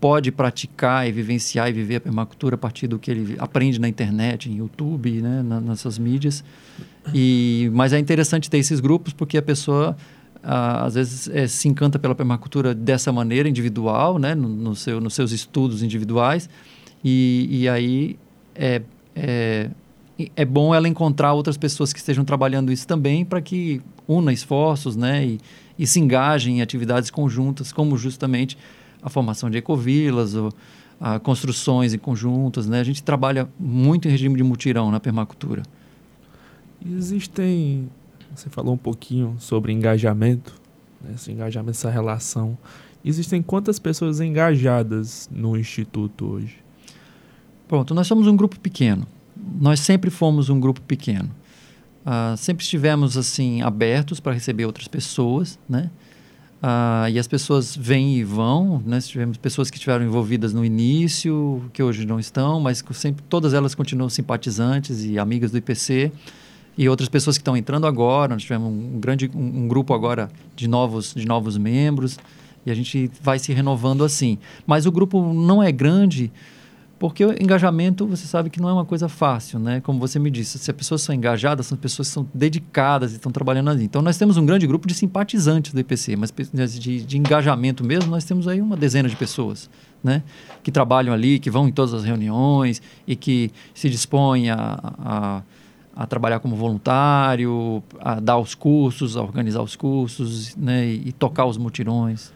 pode 0.00 0.32
praticar 0.32 1.06
e 1.06 1.12
vivenciar 1.12 1.68
e 1.68 1.72
viver 1.72 1.96
a 1.96 2.00
permacultura 2.00 2.54
a 2.54 2.58
partir 2.58 2.86
do 2.86 2.98
que 2.98 3.10
ele 3.10 3.36
aprende 3.38 3.78
na 3.78 3.88
internet, 3.88 4.50
em 4.50 4.56
YouTube, 4.56 5.20
né, 5.20 5.42
na, 5.42 5.60
nessas 5.60 5.98
mídias. 5.98 6.42
E, 7.14 7.70
mas 7.72 7.92
é 7.92 7.98
interessante 7.98 8.48
ter 8.48 8.58
esses 8.58 8.80
grupos 8.80 9.12
porque 9.12 9.36
a 9.36 9.42
pessoa 9.42 9.96
ah, 10.42 10.86
às 10.86 10.94
vezes 10.94 11.28
é, 11.28 11.46
se 11.46 11.68
encanta 11.68 11.98
pela 11.98 12.14
permacultura 12.14 12.74
dessa 12.74 13.12
maneira 13.12 13.48
individual, 13.48 14.18
né, 14.18 14.34
no, 14.34 14.48
no 14.48 14.74
seu, 14.74 15.00
nos 15.00 15.14
seus 15.14 15.32
estudos 15.32 15.82
individuais. 15.82 16.48
E, 17.04 17.48
e 17.50 17.68
aí 17.68 18.18
é, 18.54 18.82
é, 19.14 19.70
é 20.34 20.44
bom 20.44 20.74
ela 20.74 20.88
encontrar 20.88 21.32
outras 21.32 21.56
pessoas 21.56 21.92
que 21.92 21.98
estejam 21.98 22.24
trabalhando 22.24 22.72
isso 22.72 22.86
também 22.86 23.24
para 23.24 23.40
que 23.40 23.80
una 24.08 24.32
esforços 24.32 24.96
né, 24.96 25.26
e, 25.26 25.40
e, 25.78 25.86
se 25.86 26.00
engajem 26.00 26.58
em 26.58 26.62
atividades 26.62 27.10
conjuntas, 27.10 27.72
como 27.72 27.96
justamente 27.96 28.56
a 29.02 29.08
formação 29.08 29.50
de 29.50 29.58
ecovilas, 29.58 30.34
ou, 30.34 30.52
a 31.00 31.18
construções 31.18 31.94
em 31.94 31.98
conjuntas. 31.98 32.66
Né? 32.66 32.80
A 32.80 32.84
gente 32.84 33.02
trabalha 33.02 33.48
muito 33.58 34.08
em 34.08 34.10
regime 34.10 34.36
de 34.36 34.42
mutirão 34.42 34.90
na 34.90 35.00
permacultura. 35.00 35.62
Existem, 36.84 37.88
você 38.34 38.48
falou 38.48 38.74
um 38.74 38.78
pouquinho 38.78 39.36
sobre 39.38 39.72
engajamento, 39.72 40.54
né, 41.00 41.12
esse 41.14 41.30
engajamento, 41.30 41.72
essa 41.72 41.90
relação. 41.90 42.56
Existem 43.04 43.42
quantas 43.42 43.78
pessoas 43.78 44.20
engajadas 44.20 45.28
no 45.32 45.56
Instituto 45.56 46.26
hoje? 46.26 46.56
Pronto, 47.68 47.94
nós 47.94 48.06
somos 48.06 48.26
um 48.26 48.36
grupo 48.36 48.58
pequeno 48.58 49.06
nós 49.60 49.80
sempre 49.80 50.10
fomos 50.10 50.48
um 50.48 50.60
grupo 50.60 50.80
pequeno. 50.82 51.30
Uh, 52.04 52.36
sempre 52.36 52.64
estivemos 52.64 53.16
assim 53.16 53.62
abertos 53.62 54.20
para 54.20 54.32
receber 54.32 54.64
outras 54.64 54.88
pessoas, 54.88 55.58
né? 55.68 55.90
Uh, 56.62 57.08
e 57.10 57.18
as 57.18 57.26
pessoas 57.26 57.74
vêm 57.74 58.16
e 58.16 58.24
vão, 58.24 58.82
né? 58.84 59.00
Tivemos 59.00 59.38
pessoas 59.38 59.70
que 59.70 59.78
estiveram 59.78 60.04
envolvidas 60.04 60.52
no 60.52 60.62
início, 60.62 61.64
que 61.72 61.82
hoje 61.82 62.04
não 62.04 62.20
estão, 62.20 62.60
mas 62.60 62.84
sempre 62.92 63.24
todas 63.30 63.54
elas 63.54 63.74
continuam 63.74 64.10
simpatizantes 64.10 65.02
e 65.04 65.18
amigas 65.18 65.50
do 65.50 65.56
IPC. 65.56 66.12
E 66.76 66.88
outras 66.88 67.08
pessoas 67.08 67.38
que 67.38 67.40
estão 67.40 67.56
entrando 67.56 67.86
agora, 67.86 68.34
nós 68.34 68.42
tivemos 68.42 68.68
um 68.68 69.00
grande 69.00 69.30
um, 69.34 69.64
um 69.64 69.68
grupo 69.68 69.94
agora 69.94 70.30
de 70.54 70.68
novos 70.68 71.14
de 71.14 71.26
novos 71.26 71.56
membros 71.56 72.18
e 72.64 72.70
a 72.70 72.74
gente 72.74 73.10
vai 73.22 73.38
se 73.38 73.52
renovando 73.54 74.04
assim. 74.04 74.36
Mas 74.66 74.84
o 74.84 74.92
grupo 74.92 75.32
não 75.32 75.62
é 75.62 75.72
grande 75.72 76.30
porque 77.00 77.24
o 77.24 77.32
engajamento, 77.32 78.06
você 78.06 78.26
sabe 78.26 78.50
que 78.50 78.60
não 78.60 78.68
é 78.68 78.74
uma 78.74 78.84
coisa 78.84 79.08
fácil, 79.08 79.58
né? 79.58 79.80
Como 79.80 79.98
você 79.98 80.18
me 80.18 80.30
disse, 80.30 80.58
se 80.58 80.70
as 80.70 80.76
pessoas 80.76 81.00
são 81.00 81.14
engajadas, 81.14 81.66
são 81.66 81.78
pessoas 81.78 82.08
que 82.08 82.12
são 82.12 82.28
dedicadas 82.34 83.12
e 83.12 83.16
estão 83.16 83.32
trabalhando 83.32 83.70
ali. 83.70 83.84
Então, 83.84 84.02
nós 84.02 84.18
temos 84.18 84.36
um 84.36 84.44
grande 84.44 84.66
grupo 84.66 84.86
de 84.86 84.92
simpatizantes 84.92 85.72
do 85.72 85.80
IPC, 85.80 86.14
mas 86.14 86.30
de, 86.78 87.02
de 87.02 87.16
engajamento 87.16 87.82
mesmo, 87.82 88.10
nós 88.10 88.24
temos 88.24 88.46
aí 88.46 88.60
uma 88.60 88.76
dezena 88.76 89.08
de 89.08 89.16
pessoas, 89.16 89.70
né? 90.04 90.22
Que 90.62 90.70
trabalham 90.70 91.14
ali, 91.14 91.38
que 91.38 91.50
vão 91.50 91.66
em 91.66 91.72
todas 91.72 91.94
as 91.94 92.04
reuniões 92.04 92.82
e 93.06 93.16
que 93.16 93.50
se 93.74 93.88
dispõem 93.88 94.50
a, 94.50 94.78
a, 94.98 95.42
a 95.96 96.06
trabalhar 96.06 96.38
como 96.40 96.54
voluntário, 96.54 97.82
a 97.98 98.20
dar 98.20 98.36
os 98.36 98.54
cursos, 98.54 99.16
a 99.16 99.22
organizar 99.22 99.62
os 99.62 99.74
cursos, 99.74 100.54
né? 100.54 100.86
E, 100.86 101.08
e 101.08 101.12
tocar 101.12 101.46
os 101.46 101.56
mutirões. 101.56 102.30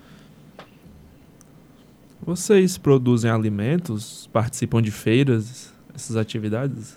Vocês 2.27 2.79
produzem 2.79 3.31
alimentos, 3.31 4.31
participam 4.33 4.81
de 4.81 4.91
feiras, 4.91 5.73
essas 5.95 6.17
atividades? 6.17 6.97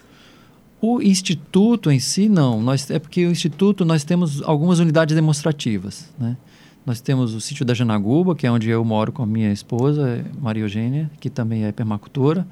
O 0.80 1.02
instituto 1.02 1.92
em 1.92 2.00
si 2.00 2.30
não, 2.30 2.62
nós 2.62 2.90
é 2.90 2.98
porque 2.98 3.26
o 3.26 3.32
instituto 3.32 3.84
nós 3.84 4.04
temos 4.04 4.42
algumas 4.44 4.80
unidades 4.80 5.16
demonstrativas, 5.16 6.14
né? 6.18 6.38
Nós 6.86 7.02
temos 7.02 7.34
o 7.34 7.42
sítio 7.42 7.66
da 7.66 7.74
Janaguba, 7.74 8.34
que 8.34 8.48
é 8.48 8.52
onde 8.52 8.70
eu 8.70 8.86
moro 8.86 9.12
com 9.12 9.22
a 9.22 9.26
minha 9.26 9.52
esposa, 9.52 10.24
Maria 10.40 10.64
Eugênia, 10.64 11.12
que 11.20 11.30
também 11.30 11.66
é 11.66 11.72
permacultora. 11.74 12.48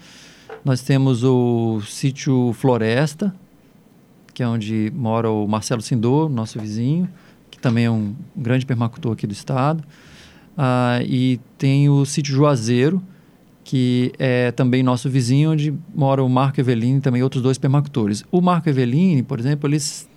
Nós 0.65 0.82
temos 0.82 1.24
o 1.24 1.79
sítio 1.82 2.51
Floresta, 2.51 3.34
que 4.34 4.44
é 4.44 4.48
onde 4.48 4.91
mora 4.94 5.29
o 5.29 5.48
Marcelo 5.48 5.82
Sindor, 5.82 6.27
nosso 6.27 6.60
vizinho, 6.60 7.08
que 7.50 7.58
também 7.58 7.86
é 7.86 7.91
um 7.91 8.13
grande 8.36 8.65
permacultor 8.65 9.13
aqui 9.13 9.25
do 9.25 9.32
estado. 9.32 9.82
Ah, 10.58 11.00
e 11.04 11.40
tem 11.58 11.90
o 11.90 12.06
sítio 12.06 12.34
Juazeiro, 12.34 13.02
que 13.64 14.14
é 14.20 14.52
também 14.52 14.84
nosso 14.84 15.10
vizinho, 15.10 15.52
onde 15.52 15.74
mora 15.94 16.24
o 16.24 16.30
Marco 16.30 16.60
Evelini 16.60 17.00
e 17.00 17.02
também 17.02 17.24
outros 17.24 17.42
dois 17.42 17.58
permacultores. 17.58 18.24
O 18.32 18.40
Marco 18.40 18.70
Evelini, 18.70 19.24
por 19.24 19.40
exemplo, 19.40 19.68
eles 19.68 20.08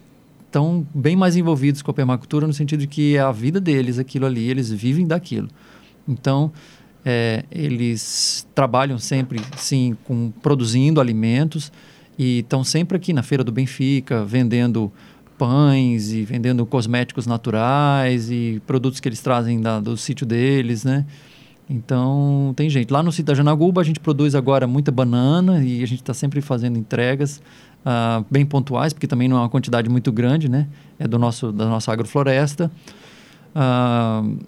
estão 0.46 0.86
bem 0.94 1.16
mais 1.16 1.36
envolvidos 1.36 1.82
com 1.82 1.90
a 1.90 1.94
permacultura 1.94 2.46
no 2.46 2.52
sentido 2.52 2.80
de 2.80 2.86
que 2.86 3.16
é 3.16 3.20
a 3.20 3.32
vida 3.32 3.60
deles 3.60 3.98
aquilo 3.98 4.26
ali, 4.26 4.48
eles 4.48 4.70
vivem 4.70 5.06
daquilo. 5.06 5.48
Então, 6.06 6.52
é, 7.04 7.44
eles 7.50 8.46
trabalham 8.54 8.98
sempre, 8.98 9.40
sim, 9.56 9.96
com 10.04 10.30
produzindo 10.42 11.00
alimentos 11.00 11.72
e 12.18 12.40
estão 12.40 12.64
sempre 12.64 12.96
aqui 12.96 13.12
na 13.12 13.22
Feira 13.22 13.44
do 13.44 13.52
Benfica, 13.52 14.24
vendendo 14.24 14.92
pães 15.38 16.12
e 16.12 16.24
vendendo 16.24 16.66
cosméticos 16.66 17.26
naturais 17.26 18.30
e 18.30 18.60
produtos 18.66 18.98
que 18.98 19.08
eles 19.08 19.20
trazem 19.20 19.60
da, 19.60 19.78
do 19.78 19.96
sítio 19.96 20.26
deles, 20.26 20.84
né? 20.84 21.06
Então, 21.70 22.52
tem 22.56 22.68
gente. 22.70 22.90
Lá 22.90 23.02
no 23.02 23.12
sítio 23.12 23.26
da 23.26 23.34
Janaguba, 23.34 23.80
a 23.80 23.84
gente 23.84 24.00
produz 24.00 24.34
agora 24.34 24.66
muita 24.66 24.90
banana 24.90 25.62
e 25.62 25.82
a 25.82 25.86
gente 25.86 26.00
está 26.00 26.14
sempre 26.14 26.40
fazendo 26.40 26.78
entregas 26.78 27.42
uh, 27.84 28.24
bem 28.30 28.44
pontuais, 28.44 28.92
porque 28.92 29.06
também 29.06 29.28
não 29.28 29.36
é 29.36 29.40
uma 29.40 29.48
quantidade 29.48 29.88
muito 29.88 30.10
grande, 30.10 30.48
né? 30.48 30.66
É 30.98 31.06
do 31.06 31.18
nosso, 31.18 31.52
da 31.52 31.66
nossa 31.66 31.92
agrofloresta. 31.92 32.70
Uh, 33.54 34.38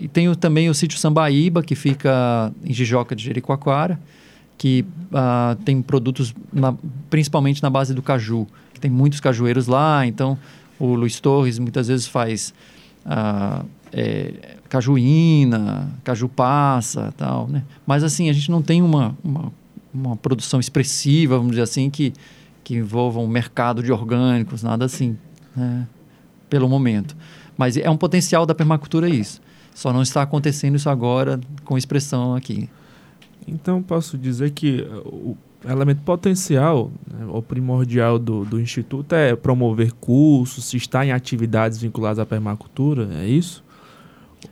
e 0.00 0.08
tem 0.08 0.34
também 0.34 0.68
o 0.70 0.74
sítio 0.74 0.98
Sambaíba, 0.98 1.62
que 1.62 1.74
fica 1.74 2.52
em 2.64 2.72
Jijoca 2.72 3.14
de 3.14 3.22
Jericoacoara, 3.22 4.00
que 4.56 4.84
uh, 5.12 5.54
tem 5.64 5.82
produtos 5.82 6.34
na, 6.52 6.74
principalmente 7.10 7.62
na 7.62 7.68
base 7.68 7.92
do 7.92 8.02
caju, 8.02 8.46
tem 8.82 8.90
muitos 8.90 9.20
cajueiros 9.20 9.68
lá, 9.68 10.04
então 10.04 10.36
o 10.78 10.94
Luiz 10.94 11.20
Torres 11.20 11.58
muitas 11.58 11.86
vezes 11.86 12.06
faz 12.06 12.52
uh, 13.06 13.64
é, 13.92 14.56
cajuína, 14.68 15.88
caju 16.02 16.28
passa 16.28 17.14
tal, 17.16 17.46
né? 17.46 17.62
Mas 17.86 18.02
assim, 18.02 18.28
a 18.28 18.32
gente 18.32 18.50
não 18.50 18.60
tem 18.60 18.82
uma, 18.82 19.16
uma, 19.22 19.52
uma 19.94 20.16
produção 20.16 20.58
expressiva, 20.58 21.36
vamos 21.36 21.52
dizer 21.52 21.62
assim, 21.62 21.88
que, 21.88 22.12
que 22.64 22.74
envolva 22.74 23.20
um 23.20 23.28
mercado 23.28 23.82
de 23.82 23.92
orgânicos, 23.92 24.64
nada 24.64 24.84
assim, 24.84 25.16
né? 25.54 25.86
pelo 26.50 26.68
momento. 26.68 27.16
Mas 27.56 27.76
é 27.76 27.88
um 27.88 27.96
potencial 27.96 28.44
da 28.44 28.54
permacultura 28.54 29.08
isso. 29.08 29.40
Só 29.72 29.92
não 29.92 30.02
está 30.02 30.22
acontecendo 30.22 30.74
isso 30.74 30.90
agora 30.90 31.38
com 31.64 31.78
expressão 31.78 32.34
aqui. 32.34 32.68
Então, 33.46 33.82
posso 33.82 34.18
dizer 34.18 34.50
que 34.50 34.82
uh, 34.82 35.08
o 35.08 35.36
elemento 35.68 36.02
potencial, 36.02 36.90
né, 37.12 37.26
o 37.28 37.42
primordial 37.42 38.18
do, 38.18 38.44
do 38.44 38.60
Instituto 38.60 39.14
é 39.14 39.36
promover 39.36 39.92
cursos, 39.92 40.72
estar 40.74 41.04
em 41.06 41.12
atividades 41.12 41.78
vinculadas 41.78 42.18
à 42.18 42.26
permacultura, 42.26 43.08
é 43.14 43.26
isso? 43.26 43.62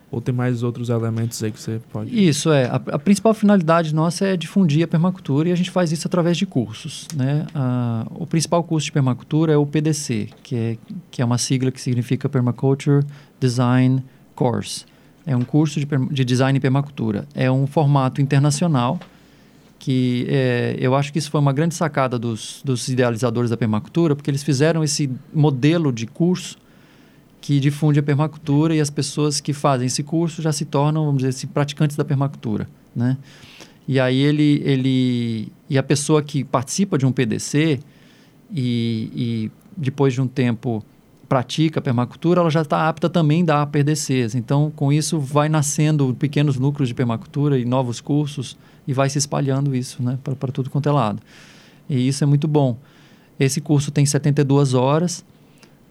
Ou 0.09 0.21
tem 0.21 0.33
mais 0.33 0.61
outros 0.63 0.89
elementos 0.89 1.41
aí 1.41 1.51
que 1.51 1.59
você 1.59 1.81
pode... 1.91 2.27
Isso, 2.27 2.51
é. 2.51 2.65
A, 2.65 2.75
a, 2.75 2.99
principal 2.99 3.33
finalidade 3.33 3.93
nossa 3.93 4.25
é 4.25 4.35
difundir 4.35 4.83
a 4.83 4.87
permacultura 4.87 5.49
e 5.49 5.51
a 5.51 5.55
gente 5.55 5.71
faz 5.71 5.91
isso 5.91 6.07
através 6.07 6.37
de 6.37 6.45
cursos. 6.45 7.07
Né? 7.15 7.45
Ah, 7.55 8.05
o 8.11 8.27
principal 8.27 8.63
curso 8.63 8.85
de 8.85 8.91
permacultura 8.91 9.53
é 9.53 9.57
o 9.57 9.65
PDC, 9.65 10.29
que 10.43 10.55
é, 10.55 10.77
que 11.09 11.21
é 11.21 11.25
uma 11.25 11.37
sigla 11.37 11.71
que 11.71 11.81
significa 11.81 12.27
Permaculture 12.27 13.05
Design 13.39 14.03
Course. 14.35 14.85
É 15.25 15.35
um 15.35 15.43
curso 15.43 15.79
de, 15.79 15.85
de 15.85 16.25
design 16.25 16.57
e 16.57 16.59
permacultura. 16.59 17.25
É 17.33 17.49
um 17.51 17.65
formato 17.67 18.21
internacional 18.21 18.99
que 19.81 20.27
é, 20.29 20.75
eu 20.79 20.93
acho 20.93 21.11
que 21.11 21.17
isso 21.17 21.31
foi 21.31 21.41
uma 21.41 21.51
grande 21.51 21.73
sacada 21.73 22.19
dos, 22.19 22.61
dos 22.63 22.87
idealizadores 22.87 23.49
da 23.49 23.57
permacultura, 23.57 24.15
porque 24.15 24.29
eles 24.29 24.43
fizeram 24.43 24.83
esse 24.83 25.09
modelo 25.33 25.91
de 25.91 26.05
curso 26.05 26.55
que 27.41 27.59
difunde 27.59 27.99
a 27.99 28.03
permacultura 28.03 28.75
e 28.75 28.79
as 28.79 28.91
pessoas 28.91 29.41
que 29.41 29.53
fazem 29.53 29.87
esse 29.87 30.03
curso 30.03 30.39
já 30.39 30.51
se 30.51 30.65
tornam, 30.65 31.07
vamos 31.07 31.23
dizer 31.23 31.47
praticantes 31.47 31.97
da 31.97 32.05
permacultura, 32.05 32.69
né? 32.95 33.17
E 33.87 33.99
aí 33.99 34.19
ele, 34.19 34.61
ele 34.63 35.51
e 35.67 35.79
a 35.79 35.83
pessoa 35.83 36.21
que 36.21 36.43
participa 36.43 36.95
de 36.95 37.07
um 37.07 37.11
PDC 37.11 37.79
e, 38.53 39.09
e 39.15 39.51
depois 39.75 40.13
de 40.13 40.21
um 40.21 40.27
tempo 40.27 40.85
pratica 41.27 41.79
a 41.79 41.81
permacultura, 41.81 42.41
ela 42.41 42.51
já 42.51 42.61
está 42.61 42.87
apta 42.87 43.09
também 43.09 43.41
a 43.41 43.45
dar 43.45 43.65
PDCs. 43.65 44.35
Então, 44.35 44.71
com 44.75 44.93
isso, 44.93 45.19
vai 45.19 45.49
nascendo 45.49 46.15
pequenos 46.19 46.59
núcleos 46.59 46.87
de 46.87 46.93
permacultura 46.93 47.57
e 47.57 47.65
novos 47.65 47.99
cursos 47.99 48.55
e 48.91 48.93
vai 48.93 49.09
se 49.09 49.17
espalhando 49.17 49.73
isso 49.73 50.03
né, 50.03 50.19
para 50.21 50.51
tudo 50.51 50.69
quanto 50.69 50.89
é 50.89 50.91
lado. 50.91 51.21
E 51.89 52.09
isso 52.09 52.25
é 52.25 52.27
muito 52.27 52.45
bom. 52.45 52.77
Esse 53.39 53.61
curso 53.61 53.89
tem 53.89 54.05
72 54.05 54.73
horas, 54.73 55.23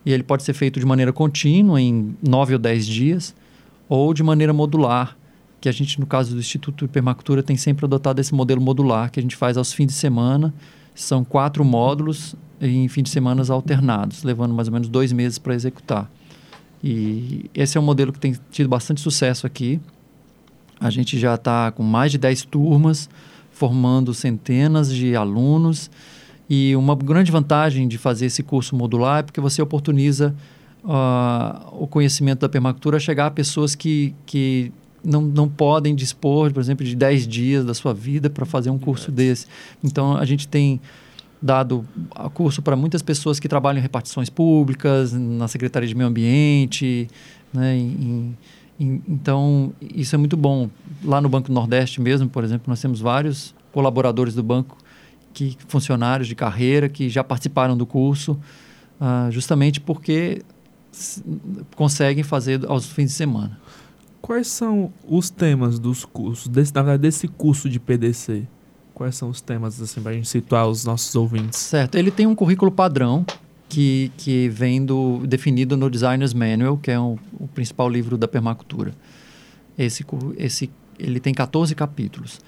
e 0.04 0.12
ele 0.12 0.23
pode 0.23 0.42
ser 0.42 0.52
feito 0.52 0.78
de 0.78 0.85
maneira 0.85 1.14
contínua, 1.14 1.80
em 1.80 2.14
9 2.23 2.52
ou 2.52 2.59
10 2.59 2.87
dias, 2.87 3.35
ou 3.88 4.12
de 4.12 4.23
maneira 4.23 4.52
modular, 4.52 5.16
que 5.62 5.69
a 5.69 5.73
gente, 5.73 5.99
no 5.99 6.07
caso 6.07 6.35
do 6.35 6.40
Instituto 6.40 6.87
de 6.87 6.92
Permacultura, 6.92 7.42
tem 7.42 7.57
sempre 7.57 7.87
adotado 7.87 8.21
esse 8.21 8.35
modelo 8.35 8.61
modular, 8.61 9.11
que 9.11 9.19
a 9.19 9.23
gente 9.23 9.35
faz 9.35 9.57
aos 9.57 9.73
fins 9.73 9.87
de 9.87 9.95
semana. 9.95 10.52
São 10.95 11.25
quatro 11.25 11.64
módulos 11.64 12.35
em 12.61 12.87
fins 12.88 13.04
de 13.04 13.11
semana 13.11 13.42
alternados, 13.49 14.23
levando 14.23 14.52
mais 14.52 14.69
ou 14.69 14.75
menos 14.75 14.88
dois 14.88 15.11
meses 15.11 15.38
para 15.38 15.54
executar. 15.54 16.11
E 16.85 17.50
esse 17.54 17.78
é 17.78 17.80
um 17.80 17.85
modelo 17.85 18.12
que 18.12 18.19
tem 18.19 18.37
tido 18.50 18.69
bastante 18.69 19.00
sucesso 19.00 19.47
aqui. 19.47 19.80
A 20.80 20.90
gente 20.90 21.18
já 21.18 21.34
está 21.34 21.70
com 21.70 21.82
mais 21.82 22.10
de 22.10 22.18
10 22.18 22.44
turmas, 22.46 23.08
formando 23.50 24.14
centenas 24.14 24.92
de 24.92 25.14
alunos 25.14 25.90
e 26.49 26.75
uma 26.75 26.96
grande 26.96 27.30
vantagem 27.30 27.87
de 27.87 27.96
fazer 27.96 28.26
esse 28.26 28.42
curso 28.42 28.75
modular 28.75 29.20
é 29.20 29.22
porque 29.22 29.40
você 29.40 29.62
oportuniza 29.62 30.34
uh, 30.82 31.82
o 31.82 31.87
conhecimento 31.87 32.40
da 32.40 32.49
permacultura 32.49 32.96
a 32.96 33.00
chegar 33.00 33.26
a 33.26 33.30
pessoas 33.30 33.76
que, 33.76 34.14
que 34.26 34.72
não, 35.04 35.22
não 35.22 35.49
podem 35.49 35.94
dispor, 35.94 36.52
por 36.52 36.60
exemplo, 36.60 36.84
de 36.84 36.96
10 36.96 37.28
dias 37.28 37.64
da 37.64 37.72
sua 37.72 37.94
vida 37.94 38.28
para 38.28 38.44
fazer 38.44 38.70
um 38.70 38.78
curso 38.78 39.12
desse. 39.12 39.46
Então, 39.84 40.16
a 40.16 40.25
gente 40.25 40.49
tem 40.49 40.80
dado 41.40 41.87
curso 42.34 42.60
para 42.60 42.75
muitas 42.75 43.00
pessoas 43.00 43.38
que 43.38 43.49
trabalham 43.49 43.78
em 43.78 43.82
repartições 43.82 44.28
públicas, 44.28 45.12
na 45.12 45.46
Secretaria 45.46 45.88
de 45.88 45.94
Meio 45.94 46.08
Ambiente, 46.08 47.08
né, 47.52 47.76
em, 47.76 48.37
então 48.80 49.72
isso 49.80 50.14
é 50.14 50.18
muito 50.18 50.37
bom. 50.37 50.70
Lá 51.04 51.20
no 51.20 51.28
Banco 51.28 51.52
Nordeste 51.52 52.00
mesmo, 52.00 52.28
por 52.28 52.42
exemplo, 52.42 52.64
nós 52.66 52.80
temos 52.80 53.00
vários 53.00 53.54
colaboradores 53.72 54.34
do 54.34 54.42
banco 54.42 54.76
que 55.34 55.56
funcionários 55.68 56.26
de 56.26 56.34
carreira 56.34 56.88
que 56.88 57.08
já 57.08 57.22
participaram 57.22 57.76
do 57.76 57.87
curso, 57.87 58.32
uh, 59.00 59.30
justamente 59.30 59.80
porque 59.80 60.42
conseguem 61.76 62.25
fazer 62.25 62.64
aos 62.66 62.87
fins 62.87 63.06
de 63.06 63.12
semana. 63.12 63.58
Quais 64.20 64.49
são 64.49 64.92
os 65.06 65.30
temas 65.30 65.78
dos 65.78 66.04
cursos, 66.04 66.49
desse, 66.49 66.75
na 66.75 66.82
verdade, 66.82 67.02
desse 67.02 67.28
curso 67.28 67.68
de 67.68 67.78
PDC? 67.78 68.46
Quais 68.92 69.16
são 69.16 69.30
os 69.30 69.40
temas, 69.40 69.80
assim, 69.80 70.00
para 70.02 70.12
a 70.12 70.14
gente 70.14 70.28
situar 70.28 70.66
os 70.66 70.84
nossos 70.84 71.14
ouvintes? 71.14 71.58
Certo. 71.58 71.94
Ele 71.96 72.10
tem 72.10 72.26
um 72.26 72.34
currículo 72.34 72.70
padrão 72.70 73.25
que, 73.71 74.12
que 74.19 74.50
vem 74.50 74.85
do, 74.85 75.27
definido 75.27 75.77
no 75.79 75.89
Designer's 75.89 76.35
Manual, 76.35 76.77
que 76.77 76.91
é 76.91 77.00
um, 77.00 77.17
o 77.39 77.49
principal 77.49 77.89
livro 77.89 78.19
da 78.19 78.29
permacultura. 78.29 78.93
Esse, 79.79 80.05
esse, 80.37 80.71
ele 80.99 81.19
tem 81.19 81.33
14 81.33 81.75
capítulos 81.75 82.39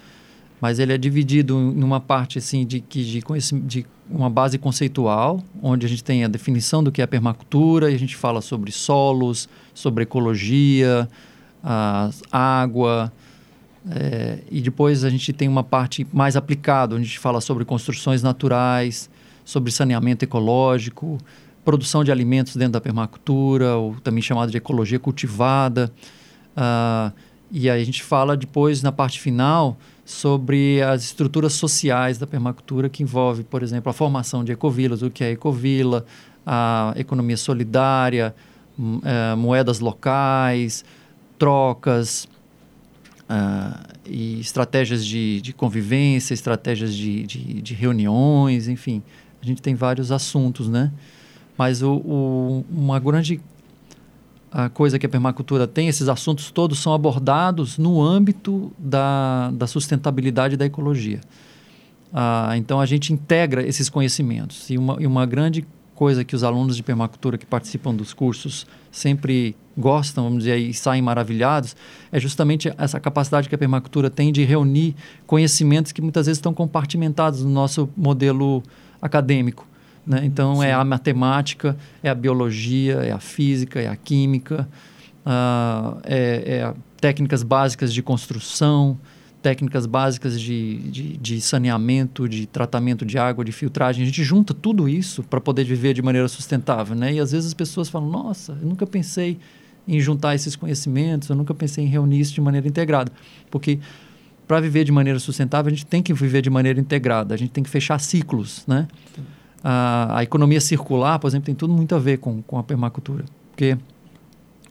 mas 0.63 0.79
ele 0.79 0.93
é 0.93 0.97
dividido 0.97 1.73
em 1.75 1.83
uma 1.83 1.99
parte 1.99 2.37
assim 2.37 2.65
de, 2.65 2.79
de, 2.79 3.21
de 3.65 3.85
uma 4.09 4.29
base 4.29 4.57
conceitual, 4.57 5.43
onde 5.61 5.85
a 5.85 5.89
gente 5.89 6.01
tem 6.01 6.23
a 6.23 6.27
definição 6.29 6.81
do 6.81 6.89
que 6.89 7.01
é 7.01 7.05
permacultura, 7.05 7.91
e 7.91 7.95
a 7.95 7.99
gente 7.99 8.15
fala 8.15 8.39
sobre 8.39 8.71
solos, 8.71 9.49
sobre 9.73 10.03
ecologia, 10.03 11.05
a 11.61 12.09
água, 12.31 13.11
é, 13.91 14.39
e 14.49 14.61
depois 14.61 15.03
a 15.03 15.09
gente 15.09 15.33
tem 15.33 15.49
uma 15.49 15.65
parte 15.65 16.07
mais 16.13 16.37
aplicada, 16.37 16.95
onde 16.95 17.03
a 17.03 17.07
gente 17.07 17.19
fala 17.19 17.41
sobre 17.41 17.65
construções 17.65 18.23
naturais, 18.23 19.09
sobre 19.43 19.71
saneamento 19.71 20.23
ecológico, 20.23 21.17
produção 21.63 22.03
de 22.03 22.11
alimentos 22.11 22.55
dentro 22.55 22.73
da 22.73 22.81
permacultura, 22.81 23.75
ou 23.75 23.95
também 24.03 24.21
chamado 24.21 24.51
de 24.51 24.57
ecologia 24.57 24.99
cultivada. 24.99 25.91
Uh, 26.55 27.13
e 27.51 27.69
aí 27.69 27.81
a 27.81 27.85
gente 27.85 28.03
fala 28.03 28.35
depois, 28.35 28.81
na 28.81 28.91
parte 28.91 29.19
final, 29.19 29.77
sobre 30.05 30.81
as 30.81 31.03
estruturas 31.03 31.53
sociais 31.53 32.17
da 32.17 32.27
permacultura, 32.27 32.89
que 32.89 33.03
envolve, 33.03 33.43
por 33.43 33.63
exemplo, 33.63 33.89
a 33.89 33.93
formação 33.93 34.43
de 34.43 34.51
ecovilas, 34.51 35.01
o 35.01 35.09
que 35.09 35.23
é 35.23 35.31
ecovila, 35.31 36.05
a 36.45 36.93
economia 36.97 37.37
solidária, 37.37 38.35
é, 39.03 39.35
moedas 39.35 39.79
locais, 39.79 40.83
trocas 41.37 42.27
uh, 43.29 43.93
e 44.05 44.39
estratégias 44.39 45.05
de, 45.05 45.41
de 45.41 45.53
convivência, 45.53 46.33
estratégias 46.33 46.95
de, 46.95 47.23
de, 47.23 47.61
de, 47.61 47.73
reuniões, 47.73 48.67
enfim. 48.67 49.01
A 49.43 49.45
gente 49.45 49.61
tem 49.61 49.75
vários 49.75 50.09
assuntos, 50.09 50.69
né? 50.69 50.89
Mas 51.57 51.83
o, 51.83 51.95
o 51.95 52.65
uma 52.71 52.97
grande 52.97 53.41
a 54.49 54.69
coisa 54.69 54.97
que 54.97 55.05
a 55.05 55.09
permacultura 55.09 55.67
tem, 55.67 55.87
esses 55.87 56.07
assuntos 56.07 56.51
todos 56.51 56.79
são 56.79 56.93
abordados 56.93 57.77
no 57.77 58.01
âmbito 58.01 58.71
da, 58.77 59.51
da 59.51 59.65
sustentabilidade 59.65 60.55
da 60.55 60.65
ecologia. 60.65 61.21
Ah, 62.13 62.53
então 62.55 62.79
a 62.79 62.85
gente 62.85 63.11
integra 63.11 63.67
esses 63.67 63.89
conhecimentos. 63.89 64.69
E 64.69 64.77
uma, 64.77 64.97
e 65.01 65.07
uma 65.07 65.25
grande 65.25 65.65
coisa 65.95 66.23
que 66.23 66.35
os 66.35 66.43
alunos 66.43 66.75
de 66.75 66.83
permacultura 66.83 67.37
que 67.37 67.45
participam 67.45 67.95
dos 67.95 68.13
cursos 68.13 68.67
sempre 68.91 69.55
gostam, 69.75 70.25
vamos 70.25 70.39
dizer, 70.39 70.57
e 70.57 70.71
saem 70.71 71.01
maravilhados, 71.01 71.75
é 72.11 72.19
justamente 72.19 72.71
essa 72.77 72.99
capacidade 72.99 73.49
que 73.49 73.55
a 73.55 73.57
permacultura 73.57 74.09
tem 74.09 74.31
de 74.31 74.43
reunir 74.43 74.95
conhecimentos 75.25 75.91
que 75.91 76.01
muitas 76.01 76.27
vezes 76.27 76.37
estão 76.37 76.53
compartimentados 76.53 77.43
no 77.43 77.49
nosso 77.49 77.89
modelo 77.97 78.61
acadêmico. 79.03 79.67
Né? 80.07 80.21
Então, 80.23 80.57
Sim. 80.57 80.65
é 80.65 80.73
a 80.73 80.83
matemática, 80.83 81.77
é 82.01 82.09
a 82.09 82.15
biologia, 82.15 82.95
é 82.95 83.11
a 83.11 83.19
física, 83.19 83.79
é 83.79 83.87
a 83.87 83.95
química, 83.95 84.67
uh, 85.25 85.99
é, 86.03 86.61
é 86.61 86.73
técnicas 86.99 87.43
básicas 87.43 87.93
de 87.93 88.01
construção, 88.01 88.97
técnicas 89.41 89.85
básicas 89.85 90.39
de, 90.39 90.77
de, 90.89 91.17
de, 91.17 91.41
saneamento, 91.41 92.29
de 92.29 92.47
tratamento 92.47 93.05
de 93.05 93.17
água, 93.17 93.43
de 93.43 93.51
filtragem. 93.51 94.03
A 94.03 94.05
gente 94.05 94.23
junta 94.23 94.53
tudo 94.53 94.87
isso 94.87 95.21
para 95.21 95.41
poder 95.41 95.65
viver 95.65 95.93
de 95.93 96.01
maneira 96.01 96.29
sustentável, 96.29 96.95
né? 96.95 97.13
E 97.13 97.19
às 97.19 97.33
vezes 97.33 97.47
as 97.47 97.53
pessoas 97.53 97.89
falam: 97.89 98.09
Nossa, 98.09 98.57
eu 98.61 98.67
nunca 98.67 98.87
pensei 98.87 99.37
em 99.85 99.99
juntar 99.99 100.33
esses 100.33 100.55
conhecimentos, 100.55 101.27
eu 101.27 101.35
nunca 101.35 101.53
pensei 101.53 101.83
em 101.83 101.87
reunir 101.87 102.21
isso 102.21 102.33
de 102.33 102.39
maneira 102.39 102.65
integrada, 102.65 103.11
porque 103.51 103.79
para 104.47 104.59
viver 104.59 104.83
de 104.83 104.91
maneira 104.91 105.19
sustentável 105.19 105.71
a 105.71 105.75
gente 105.75 105.85
tem 105.85 106.01
que 106.01 106.13
viver 106.13 106.41
de 106.41 106.49
maneira 106.49 106.79
integrada, 106.79 107.33
a 107.33 107.37
gente 107.37 107.51
tem 107.51 107.63
que 107.63 107.69
fechar 107.69 107.99
ciclos, 107.99 108.63
né? 108.67 108.87
A, 109.63 110.19
a 110.19 110.23
economia 110.23 110.59
circular, 110.59 111.17
por 111.19 111.27
exemplo, 111.27 111.45
tem 111.45 111.55
tudo 111.55 111.73
muito 111.73 111.95
a 111.95 111.99
ver 111.99 112.17
com, 112.17 112.41
com 112.41 112.57
a 112.57 112.63
permacultura, 112.63 113.23
porque 113.51 113.77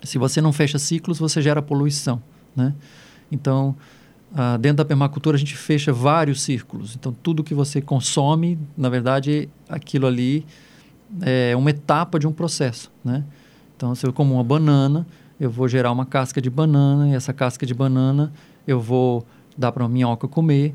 se 0.02 0.18
você 0.18 0.40
não 0.40 0.52
fecha 0.52 0.78
ciclos, 0.78 1.18
você 1.18 1.40
gera 1.40 1.62
poluição, 1.62 2.22
né? 2.54 2.74
Então 3.30 3.76
Uh, 4.32 4.56
dentro 4.56 4.78
da 4.78 4.84
permacultura 4.86 5.36
a 5.36 5.38
gente 5.38 5.54
fecha 5.54 5.92
vários 5.92 6.40
círculos. 6.40 6.96
Então 6.98 7.14
tudo 7.22 7.44
que 7.44 7.52
você 7.52 7.82
consome, 7.82 8.58
na 8.74 8.88
verdade, 8.88 9.46
aquilo 9.68 10.06
ali 10.06 10.46
é 11.20 11.54
uma 11.54 11.68
etapa 11.68 12.18
de 12.18 12.26
um 12.26 12.32
processo, 12.32 12.90
né? 13.04 13.24
Então 13.76 13.94
se 13.94 14.06
eu 14.06 14.12
como 14.12 14.32
uma 14.32 14.44
banana, 14.44 15.06
eu 15.38 15.50
vou 15.50 15.68
gerar 15.68 15.92
uma 15.92 16.06
casca 16.06 16.40
de 16.40 16.48
banana 16.48 17.10
e 17.10 17.14
essa 17.14 17.32
casca 17.34 17.66
de 17.66 17.74
banana 17.74 18.32
eu 18.66 18.80
vou 18.80 19.26
dar 19.56 19.72
para 19.72 19.82
uma 19.82 19.88
minhoca 19.88 20.26
comer 20.28 20.74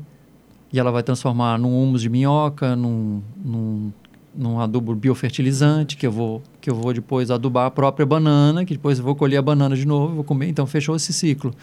e 0.72 0.78
ela 0.78 0.90
vai 0.90 1.02
transformar 1.02 1.58
num 1.58 1.82
humus 1.82 2.02
de 2.02 2.08
minhoca, 2.08 2.76
num, 2.76 3.22
num, 3.36 3.92
num 4.34 4.60
adubo 4.60 4.94
biofertilizante 4.94 5.96
que 5.96 6.06
eu 6.06 6.12
vou 6.12 6.42
que 6.60 6.70
eu 6.70 6.74
vou 6.74 6.92
depois 6.92 7.30
adubar 7.30 7.66
a 7.66 7.70
própria 7.70 8.04
banana, 8.04 8.64
que 8.64 8.74
depois 8.74 8.98
eu 8.98 9.04
vou 9.04 9.14
colher 9.14 9.38
a 9.38 9.42
banana 9.42 9.74
de 9.74 9.86
novo, 9.86 10.16
vou 10.16 10.24
comer. 10.24 10.48
Então 10.48 10.66
fechou 10.66 10.94
esse 10.94 11.12
ciclo. 11.12 11.54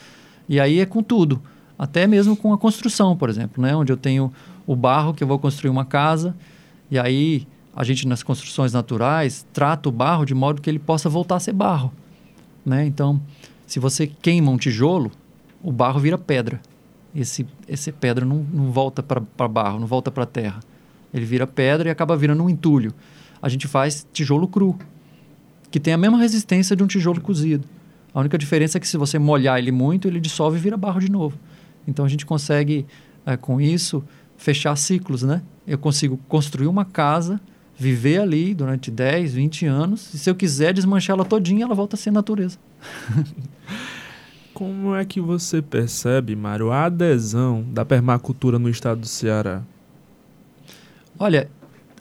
E 0.50 0.60
aí 0.60 0.80
é 0.80 0.86
com 0.86 1.04
tudo 1.04 1.42
até 1.78 2.08
mesmo 2.08 2.36
com 2.36 2.54
a 2.54 2.58
construção, 2.58 3.16
por 3.16 3.30
exemplo, 3.30 3.62
né? 3.62 3.76
onde 3.76 3.92
eu 3.92 3.98
tenho 3.98 4.32
o 4.66 4.76
barro 4.76 5.14
que 5.14 5.24
eu 5.24 5.28
vou 5.28 5.38
construir 5.38 5.70
uma 5.70 5.86
casa, 5.86 6.36
e 6.90 6.98
aí 6.98 7.48
a 7.76 7.84
gente 7.84 8.08
nas 8.08 8.24
construções 8.24 8.74
naturais 8.74 9.46
trata 9.54 9.90
o 9.90 9.92
barro 9.92 10.26
de 10.26 10.34
modo 10.34 10.62
que 10.62 10.70
ele 10.70 10.80
possa 10.80 11.10
voltar 11.10 11.36
a 11.36 11.40
ser 11.40 11.54
barro. 11.54 11.92
Né? 12.66 12.86
Então, 12.86 13.22
se 13.68 13.80
você 13.80 14.08
queima 14.08 14.50
um 14.50 14.58
tijolo, 14.58 15.12
o 15.62 15.72
barro 15.72 16.00
vira 16.00 16.18
pedra. 16.18 16.62
Esse, 17.16 17.46
esse 17.68 17.92
pedra 17.92 18.26
não, 18.26 18.46
não 18.52 18.72
volta 18.72 19.02
para 19.02 19.48
barro, 19.48 19.80
não 19.80 19.88
volta 19.88 20.12
para 20.12 20.26
terra. 20.26 20.60
Ele 21.14 21.26
vira 21.26 21.48
pedra 21.48 21.88
e 21.88 21.92
acaba 21.92 22.18
virando 22.18 22.44
um 22.44 22.50
entulho. 22.50 22.94
A 23.42 23.48
gente 23.48 23.68
faz 23.68 24.06
tijolo 24.12 24.48
cru, 24.48 24.78
que 25.72 25.80
tem 25.80 25.94
a 25.94 25.98
mesma 25.98 26.18
resistência 26.18 26.76
de 26.76 26.84
um 26.84 26.88
tijolo 26.88 27.22
cozido. 27.22 27.68
A 28.14 28.20
única 28.20 28.38
diferença 28.38 28.78
é 28.78 28.82
que 28.82 28.88
se 28.88 28.98
você 28.98 29.18
molhar 29.18 29.60
ele 29.60 29.72
muito, 29.72 30.08
ele 30.08 30.20
dissolve 30.20 30.58
e 30.58 30.62
vira 30.62 30.78
barro 30.78 31.00
de 31.00 31.12
novo. 31.12 31.38
Então 31.88 32.04
a 32.04 32.08
gente 32.08 32.26
consegue, 32.26 32.86
é, 33.26 33.38
com 33.38 33.62
isso, 33.62 34.04
fechar 34.38 34.76
ciclos, 34.76 35.24
né? 35.24 35.42
Eu 35.68 35.78
consigo 35.78 36.18
construir 36.28 36.68
uma 36.68 36.86
casa, 36.86 37.40
viver 37.78 38.20
ali 38.20 38.54
durante 38.54 38.90
10, 38.90 39.34
20 39.34 39.66
anos, 39.66 40.14
e 40.14 40.18
se 40.18 40.30
eu 40.30 40.36
quiser 40.36 40.74
desmanchar 40.74 41.16
ela 41.16 41.26
todinha, 41.26 41.66
ela 41.66 41.76
volta 41.76 41.96
a 41.96 42.00
ser 42.00 42.12
natureza. 42.12 42.58
Como 44.56 44.96
é 44.96 45.04
que 45.04 45.20
você 45.20 45.62
percebe, 45.62 46.34
Mário, 46.34 46.72
a 46.72 46.86
adesão 46.86 47.62
da 47.74 47.84
permacultura 47.84 48.58
no 48.58 48.70
estado 48.70 49.02
do 49.02 49.06
Ceará? 49.06 49.62
Olha, 51.20 51.50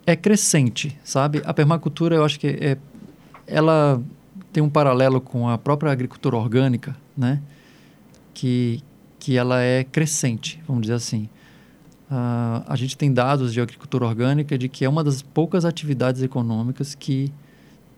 é 0.07 0.15
crescente, 0.15 0.97
sabe? 1.03 1.43
A 1.45 1.53
permacultura, 1.53 2.15
eu 2.15 2.25
acho 2.25 2.39
que 2.39 2.47
é, 2.47 2.79
ela 3.45 4.01
tem 4.53 4.63
um 4.63 4.71
paralelo 4.71 5.21
com 5.21 5.49
a 5.49 5.59
própria 5.59 5.91
agricultura 5.91 6.37
orgânica, 6.37 6.97
né? 7.17 7.43
Que, 8.33 8.81
que 9.19 9.37
ela 9.37 9.61
é 9.61 9.83
crescente, 9.83 10.63
vamos 10.65 10.83
dizer 10.83 10.95
assim. 10.95 11.29
Uh, 12.09 12.63
a 12.69 12.77
gente 12.77 12.97
tem 12.97 13.13
dados 13.13 13.53
de 13.53 13.61
agricultura 13.61 14.07
orgânica 14.07 14.57
de 14.57 14.69
que 14.69 14.85
é 14.85 14.89
uma 14.89 15.03
das 15.03 15.23
poucas 15.23 15.65
atividades 15.65 16.23
econômicas 16.23 16.95
que 16.95 17.33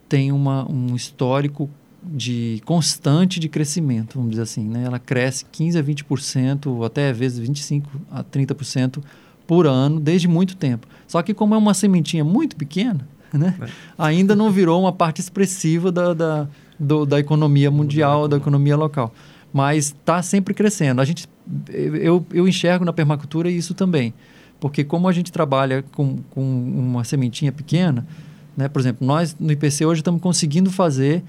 tem 0.09 0.33
uma, 0.33 0.67
um 0.67 0.97
histórico 0.97 1.69
de 2.07 2.63
constante 2.65 3.41
de 3.41 3.49
crescimento, 3.49 4.15
vamos 4.17 4.31
dizer 4.31 4.43
assim. 4.43 4.69
Né? 4.69 4.85
Ela 4.85 4.99
cresce 4.99 5.45
15% 5.53 5.79
a 5.79 5.83
20%, 5.83 6.87
até 6.87 7.11
às 7.11 7.17
vezes 7.17 7.49
25% 7.49 7.85
a 8.11 8.23
30% 8.23 9.03
por 9.47 9.67
ano, 9.67 10.01
desde 10.01 10.29
muito 10.29 10.57
tempo. 10.57 10.87
Só 11.07 11.23
que 11.23 11.35
como 11.35 11.55
é 11.55 11.59
uma 11.59 11.75
sementinha 11.75 12.25
muito 12.25 12.57
pequena, 12.57 13.07
né? 13.33 13.57
É. 13.61 13.69
ainda 13.99 14.35
não 14.35 14.51
virou 14.51 14.81
uma 14.81 14.93
parte 14.93 15.21
expressiva 15.21 15.91
da, 15.91 16.15
da, 16.15 16.49
do, 16.79 17.05
da 17.05 17.19
economia 17.19 17.71
mundial, 17.71 18.29
da 18.29 18.37
economia 18.37 18.77
local 18.77 19.13
mas 19.57 19.87
está 19.87 20.23
sempre 20.23 20.53
crescendo. 20.53 21.01
A 21.01 21.05
gente, 21.07 21.27
eu, 21.73 22.27
eu 22.31 22.47
enxergo 22.47 22.85
na 22.85 22.93
permacultura 22.93 23.51
isso 23.51 23.73
também, 23.73 24.13
porque 24.61 24.85
como 24.85 25.09
a 25.09 25.13
gente 25.13 25.33
trabalha 25.33 25.83
com, 25.93 26.19
com 26.29 26.43
uma 26.43 27.05
sementinha 27.05 27.51
pequena, 27.51 28.07
né, 28.55 28.69
por 28.69 28.81
exemplo, 28.81 29.07
nós 29.07 29.35
no 29.41 29.51
IPC 29.51 29.87
hoje 29.87 30.03
estamos 30.03 30.21
conseguindo 30.21 30.71
fazer 30.71 31.25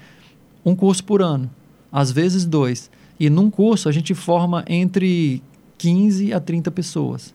um 0.68 0.74
curso 0.74 1.04
por 1.04 1.22
ano, 1.22 1.50
às 1.90 2.10
vezes 2.10 2.44
dois. 2.44 2.90
E 3.18 3.28
num 3.28 3.50
curso 3.50 3.88
a 3.88 3.92
gente 3.92 4.14
forma 4.14 4.64
entre 4.68 5.42
15 5.76 6.32
a 6.32 6.40
30 6.40 6.70
pessoas. 6.70 7.34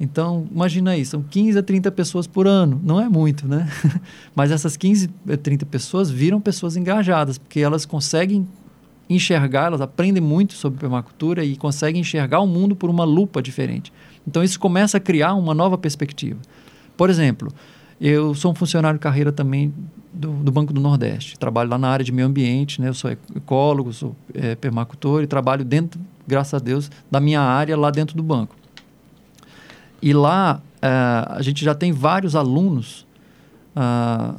Então, 0.00 0.46
imagina 0.50 0.92
aí, 0.92 1.04
são 1.04 1.22
15 1.22 1.58
a 1.58 1.62
30 1.62 1.90
pessoas 1.90 2.26
por 2.26 2.46
ano. 2.46 2.80
Não 2.84 3.00
é 3.00 3.08
muito, 3.08 3.48
né? 3.48 3.68
Mas 4.34 4.52
essas 4.52 4.76
15 4.76 5.10
a 5.28 5.36
30 5.36 5.66
pessoas 5.66 6.08
viram 6.08 6.40
pessoas 6.40 6.76
engajadas, 6.76 7.36
porque 7.36 7.58
elas 7.58 7.84
conseguem 7.84 8.46
enxergar, 9.10 9.66
elas 9.66 9.80
aprendem 9.80 10.22
muito 10.22 10.52
sobre 10.52 10.78
permacultura 10.78 11.44
e 11.44 11.56
conseguem 11.56 12.02
enxergar 12.02 12.40
o 12.40 12.46
mundo 12.46 12.76
por 12.76 12.90
uma 12.90 13.04
lupa 13.04 13.42
diferente. 13.42 13.92
Então 14.26 14.44
isso 14.44 14.60
começa 14.60 14.98
a 14.98 15.00
criar 15.00 15.34
uma 15.34 15.54
nova 15.54 15.76
perspectiva. 15.76 16.38
Por 16.96 17.08
exemplo, 17.10 17.50
eu 18.00 18.34
sou 18.34 18.52
um 18.52 18.54
funcionário 18.54 18.98
de 18.98 19.02
carreira 19.02 19.32
também 19.32 19.72
do, 20.12 20.32
do, 20.32 20.52
Banco 20.52 20.72
do 20.72 20.80
Nordeste. 20.80 21.38
Trabalho 21.38 21.70
lá 21.70 21.78
na 21.78 21.88
área 21.88 22.04
de 22.04 22.12
meio 22.12 22.28
ambiente, 22.28 22.80
né? 22.80 22.88
Eu 22.88 22.94
sou 22.94 23.10
ecólogo, 23.10 23.92
sou 23.92 24.14
é, 24.34 24.54
permacultor 24.54 25.22
e 25.22 25.26
trabalho 25.26 25.64
dentro, 25.64 26.00
graças 26.26 26.54
a 26.54 26.58
Deus, 26.58 26.90
da 27.10 27.20
minha 27.20 27.40
área 27.40 27.76
lá 27.76 27.90
dentro 27.90 28.16
do 28.16 28.22
banco. 28.22 28.54
E 30.00 30.12
lá 30.12 30.60
é, 30.80 30.88
a 30.88 31.42
gente 31.42 31.64
já 31.64 31.74
tem 31.74 31.92
vários 31.92 32.36
alunos 32.36 33.06
ah, 33.74 34.34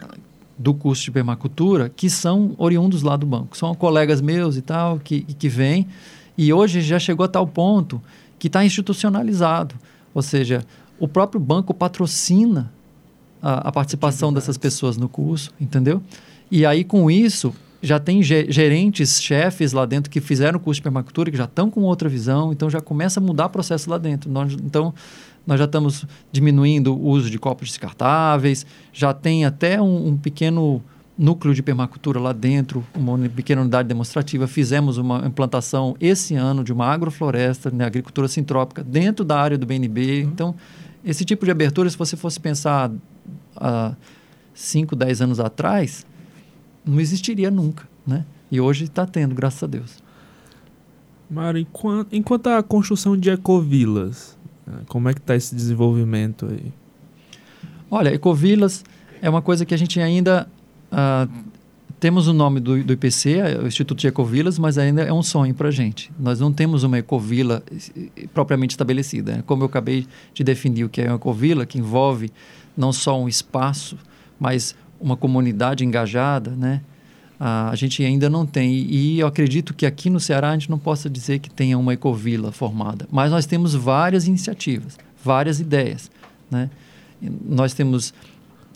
do 0.57 0.73
curso 0.73 1.03
de 1.03 1.11
permacultura 1.11 1.89
que 1.89 2.09
são 2.09 2.53
oriundos 2.57 3.01
lá 3.01 3.15
do 3.15 3.25
banco. 3.25 3.57
São 3.57 3.73
colegas 3.75 4.21
meus 4.21 4.57
e 4.57 4.61
tal, 4.61 4.99
que, 4.99 5.21
que 5.21 5.47
vêm. 5.47 5.87
E 6.37 6.51
hoje 6.53 6.81
já 6.81 6.99
chegou 6.99 7.25
a 7.25 7.29
tal 7.29 7.45
ponto 7.45 8.01
que 8.37 8.47
está 8.47 8.63
institucionalizado. 8.65 9.75
Ou 10.13 10.21
seja, 10.21 10.65
o 10.99 11.07
próprio 11.07 11.39
banco 11.39 11.73
patrocina 11.73 12.71
a, 13.41 13.69
a 13.69 13.71
participação 13.71 14.31
dessas 14.33 14.57
pessoas 14.57 14.97
no 14.97 15.09
curso, 15.09 15.51
entendeu? 15.59 16.01
E 16.51 16.65
aí, 16.65 16.83
com 16.83 17.09
isso, 17.09 17.53
já 17.81 17.99
tem 17.99 18.21
gerentes, 18.21 19.21
chefes 19.21 19.71
lá 19.71 19.85
dentro 19.85 20.09
que 20.09 20.19
fizeram 20.19 20.57
o 20.57 20.61
curso 20.61 20.79
de 20.79 20.83
permacultura, 20.83 21.31
que 21.31 21.37
já 21.37 21.45
estão 21.45 21.69
com 21.69 21.81
outra 21.81 22.09
visão, 22.09 22.51
então 22.51 22.69
já 22.69 22.81
começa 22.81 23.19
a 23.19 23.23
mudar 23.23 23.45
o 23.45 23.49
processo 23.49 23.89
lá 23.89 23.97
dentro. 23.97 24.29
Então, 24.65 24.93
nós 25.47 25.57
já 25.57 25.65
estamos 25.65 26.05
diminuindo 26.31 26.93
o 26.93 27.07
uso 27.07 27.29
de 27.29 27.39
copos 27.39 27.69
descartáveis, 27.69 28.65
já 28.91 29.13
tem 29.13 29.45
até 29.45 29.81
um, 29.81 30.09
um 30.09 30.17
pequeno 30.17 30.81
núcleo 31.17 31.53
de 31.53 31.61
permacultura 31.61 32.19
lá 32.19 32.31
dentro, 32.31 32.85
uma 32.95 33.17
pequena 33.29 33.61
unidade 33.61 33.87
demonstrativa. 33.87 34.47
Fizemos 34.47 34.97
uma 34.97 35.25
implantação 35.25 35.95
esse 35.99 36.35
ano 36.35 36.63
de 36.63 36.71
uma 36.71 36.87
agrofloresta, 36.87 37.69
né, 37.69 37.85
agricultura 37.85 38.27
sintrópica, 38.27 38.83
dentro 38.83 39.25
da 39.25 39.39
área 39.39 39.57
do 39.57 39.65
BNB. 39.65 40.23
Uhum. 40.23 40.29
Então, 40.29 40.55
esse 41.03 41.25
tipo 41.25 41.45
de 41.45 41.51
abertura, 41.51 41.89
se 41.89 41.97
você 41.97 42.15
fosse 42.15 42.39
pensar 42.39 42.91
há 43.59 43.95
5, 44.53 44.95
10 44.95 45.21
anos 45.21 45.39
atrás, 45.39 46.05
não 46.85 46.99
existiria 46.99 47.51
nunca. 47.51 47.87
Né? 48.05 48.25
E 48.51 48.59
hoje 48.59 48.85
está 48.85 49.05
tendo, 49.05 49.35
graças 49.35 49.61
a 49.63 49.67
Deus. 49.67 50.01
Mário, 51.29 51.59
enquanto, 51.59 52.13
enquanto 52.13 52.47
a 52.47 52.63
construção 52.63 53.15
de 53.15 53.29
ecovilas, 53.29 54.37
como 54.87 55.09
é 55.09 55.13
que 55.13 55.19
está 55.19 55.35
esse 55.35 55.53
desenvolvimento 55.55 56.47
aí? 56.49 56.71
Olha, 57.89 58.13
ecovilas 58.13 58.83
é 59.21 59.29
uma 59.29 59.41
coisa 59.41 59.65
que 59.65 59.73
a 59.73 59.77
gente 59.77 59.99
ainda 59.99 60.47
uh, 60.91 61.48
temos 61.99 62.27
o 62.27 62.33
nome 62.33 62.59
do, 62.59 62.83
do 62.83 62.93
IPC, 62.93 63.33
é 63.33 63.57
o 63.59 63.67
Instituto 63.67 63.99
de 63.99 64.07
Ecovilas, 64.07 64.57
mas 64.57 64.77
ainda 64.77 65.01
é 65.01 65.11
um 65.11 65.21
sonho 65.21 65.53
para 65.53 65.67
a 65.67 65.71
gente. 65.71 66.11
Nós 66.19 66.39
não 66.39 66.51
temos 66.51 66.83
uma 66.83 66.97
ecovila 66.97 67.61
eh, 67.95 68.27
propriamente 68.33 68.71
estabelecida. 68.71 69.37
Né? 69.37 69.43
Como 69.45 69.63
eu 69.63 69.67
acabei 69.67 70.07
de 70.33 70.43
definir 70.43 70.85
o 70.85 70.89
que 70.89 71.01
é 71.01 71.07
uma 71.07 71.15
ecovila, 71.15 71.65
que 71.65 71.77
envolve 71.77 72.31
não 72.75 72.93
só 72.93 73.21
um 73.21 73.27
espaço, 73.27 73.97
mas 74.39 74.75
uma 74.99 75.17
comunidade 75.17 75.83
engajada, 75.83 76.51
né? 76.51 76.81
a 77.39 77.73
gente 77.75 78.03
ainda 78.03 78.29
não 78.29 78.45
tem. 78.45 78.71
E 78.71 79.19
eu 79.19 79.27
acredito 79.27 79.73
que 79.73 79.85
aqui 79.85 80.09
no 80.09 80.19
Ceará 80.19 80.49
a 80.49 80.53
gente 80.53 80.69
não 80.69 80.77
possa 80.77 81.09
dizer 81.09 81.39
que 81.39 81.49
tenha 81.49 81.77
uma 81.77 81.93
ecovila 81.93 82.51
formada, 82.51 83.07
mas 83.09 83.31
nós 83.31 83.45
temos 83.45 83.73
várias 83.73 84.27
iniciativas, 84.27 84.97
várias 85.23 85.59
ideias. 85.59 86.11
Né? 86.51 86.69
Nós 87.45 87.73
temos 87.73 88.13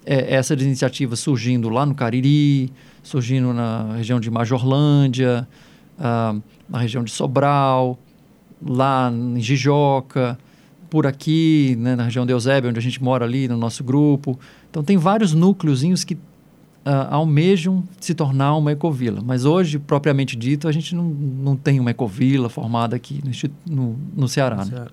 é, 0.06 0.34
essas 0.36 0.62
iniciativas 0.62 1.20
surgindo 1.20 1.68
lá 1.68 1.86
no 1.86 1.94
Cariri, 1.94 2.72
surgindo 3.04 3.54
na 3.54 3.94
região 3.96 4.20
de 4.20 4.32
Majorlândia, 4.32 5.48
ah, 6.00 6.36
na 6.68 6.80
região 6.80 7.04
de 7.04 7.12
Sobral, 7.12 8.00
lá 8.66 9.12
em 9.12 9.40
Jijoca, 9.40 10.38
por 10.90 11.06
aqui, 11.06 11.76
né, 11.80 11.96
na 11.96 12.04
região 12.06 12.26
de 12.26 12.32
Eusébio, 12.32 12.70
onde 12.70 12.80
a 12.80 12.82
gente 12.82 13.04
mora 13.04 13.26
ali 13.26 13.48
no 13.48 13.58
nosso 13.58 13.84
grupo. 13.84 14.40
Então, 14.70 14.84
tem 14.84 14.98
vários 14.98 15.34
núcleozinhos 15.34 16.04
que 16.04 16.18
ah, 16.86 17.16
almejam 17.16 17.84
se 18.00 18.14
tornar 18.14 18.56
uma 18.56 18.72
ecovila. 18.72 19.22
Mas 19.24 19.46
hoje, 19.46 19.80
propriamente 19.80 20.36
dito, 20.36 20.68
a 20.68 20.72
gente 20.72 20.96
não, 20.96 21.06
não 21.06 21.56
tem 21.56 21.80
uma 21.80 21.92
ecovila 21.92 22.50
formada 22.50 22.96
aqui 22.96 23.22
no, 23.24 23.76
no, 23.76 24.00
no 24.16 24.28
Ceará. 24.28 24.58
No 24.58 24.66
né? 24.66 24.70
Ceará. 24.70 24.92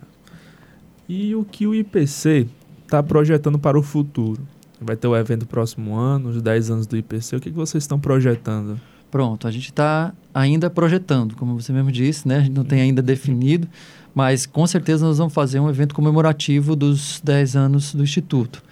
E 1.08 1.34
o 1.34 1.44
que 1.44 1.66
o 1.66 1.74
IPC 1.74 2.46
está 2.84 3.02
projetando 3.02 3.58
para 3.58 3.78
o 3.78 3.82
futuro? 3.82 4.40
Vai 4.80 4.96
ter 4.96 5.06
o 5.06 5.16
evento 5.16 5.46
próximo 5.46 5.94
ano, 5.94 6.30
os 6.30 6.40
10 6.40 6.70
anos 6.70 6.86
do 6.86 6.96
IPC. 6.96 7.36
O 7.36 7.40
que, 7.40 7.50
que 7.50 7.56
vocês 7.56 7.84
estão 7.84 8.00
projetando? 8.00 8.80
Pronto, 9.10 9.46
a 9.46 9.50
gente 9.50 9.70
está 9.70 10.12
ainda 10.32 10.70
projetando, 10.70 11.34
como 11.34 11.60
você 11.60 11.72
mesmo 11.72 11.90
disse, 11.90 12.26
né? 12.26 12.38
A 12.38 12.40
gente 12.40 12.52
não 12.52 12.64
tem 12.64 12.80
ainda 12.80 13.02
definido, 13.02 13.68
mas 14.14 14.46
com 14.46 14.66
certeza 14.66 15.04
nós 15.04 15.18
vamos 15.18 15.34
fazer 15.34 15.58
um 15.58 15.68
evento 15.68 15.94
comemorativo 15.94 16.76
dos 16.76 17.20
10 17.22 17.56
anos 17.56 17.94
do 17.94 18.02
Instituto. 18.02 18.62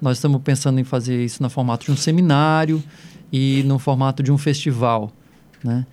Nós 0.00 0.18
estamos 0.18 0.40
pensando 0.42 0.78
em 0.78 0.84
fazer 0.84 1.24
isso 1.24 1.42
no 1.42 1.48
formato 1.48 1.86
de 1.86 1.92
um 1.92 1.96
seminário 1.96 2.82
e 3.32 3.62
no 3.64 3.78
formato 3.78 4.22
de 4.22 4.30
um 4.30 4.36
festival 4.36 5.10
né? 5.64 5.86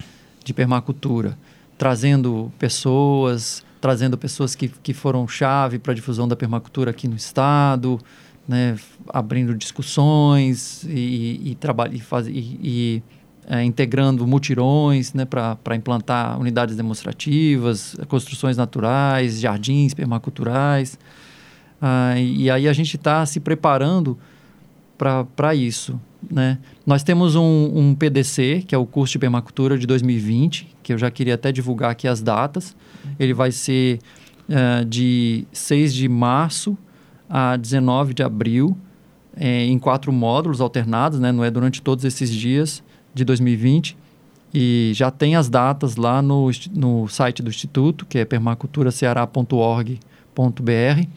de 0.43 0.53
permacultura, 0.53 1.38
trazendo 1.77 2.51
pessoas, 2.59 3.63
trazendo 3.79 4.17
pessoas 4.17 4.53
que, 4.53 4.67
que 4.67 4.93
foram 4.93 5.27
chave 5.27 5.79
para 5.79 5.93
a 5.93 5.95
difusão 5.95 6.27
da 6.27 6.36
permacultura 6.36 6.91
aqui 6.91 7.07
no 7.07 7.15
estado, 7.15 7.99
né, 8.47 8.75
abrindo 9.10 9.56
discussões 9.56 10.84
e, 10.84 11.56
e, 11.56 11.58
e, 11.91 11.99
faz, 11.99 12.27
e, 12.27 12.32
e 12.62 13.03
é, 13.47 13.63
integrando 13.63 14.25
mutirões 14.27 15.13
né, 15.13 15.25
para 15.25 15.75
implantar 15.75 16.39
unidades 16.39 16.75
demonstrativas, 16.75 17.95
construções 18.08 18.58
naturais, 18.58 19.39
jardins 19.39 19.93
permaculturais. 19.93 20.97
Ah, 21.82 22.17
e, 22.17 22.49
aí 22.49 22.67
a 22.67 22.73
gente 22.73 22.95
está 22.95 23.25
se 23.25 23.39
preparando 23.39 24.17
para 24.97 25.53
isso. 25.53 25.99
Né? 26.32 26.58
Nós 26.86 27.03
temos 27.03 27.36
um, 27.36 27.71
um, 27.75 27.95
PDC, 27.95 28.63
que 28.65 28.73
é 28.73 28.77
o 28.77 28.86
curso 28.86 29.13
de 29.13 29.19
permacultura 29.19 29.77
de 29.77 29.86
2020, 29.86 30.69
que 30.82 30.93
eu 30.93 30.97
já 30.97 31.12
queria 31.12 31.36
até 31.36 31.51
divulgar 31.51 31.91
aqui 31.91 32.08
as 32.08 32.21
datas. 32.21 32.73
Ele 33.19 33.34
vai 33.34 33.51
ser 33.51 33.99
uh, 34.47 34.86
de 34.86 35.45
6 35.51 35.93
de 35.93 36.08
março 36.08 36.77
a 37.29 37.55
19 37.55 38.13
de 38.13 38.23
abril, 38.23 38.77
é, 39.36 39.65
em 39.65 39.79
quatro 39.79 40.12
módulos 40.12 40.62
alternados, 40.62 41.19
né? 41.19 41.31
não 41.31 41.43
é 41.43 41.51
durante 41.51 41.81
todos 41.81 42.05
esses 42.05 42.29
dias 42.29 42.83
de 43.13 43.25
2020. 43.25 43.97
E 44.53 44.91
já 44.93 45.09
tem 45.09 45.36
as 45.36 45.49
datas 45.49 45.95
lá 45.95 46.21
no, 46.21 46.51
no 46.75 47.07
site 47.07 47.41
do 47.41 47.49
Instituto, 47.49 48.05
que 48.05 48.19
é 48.19 48.25
permaculturaceará.org.br. 48.25 51.07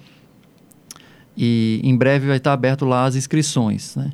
E 1.36 1.80
em 1.84 1.94
breve 1.94 2.28
vai 2.28 2.38
estar 2.38 2.54
aberto 2.54 2.86
lá 2.86 3.04
as 3.04 3.14
inscrições. 3.14 3.94
Né? 3.94 4.10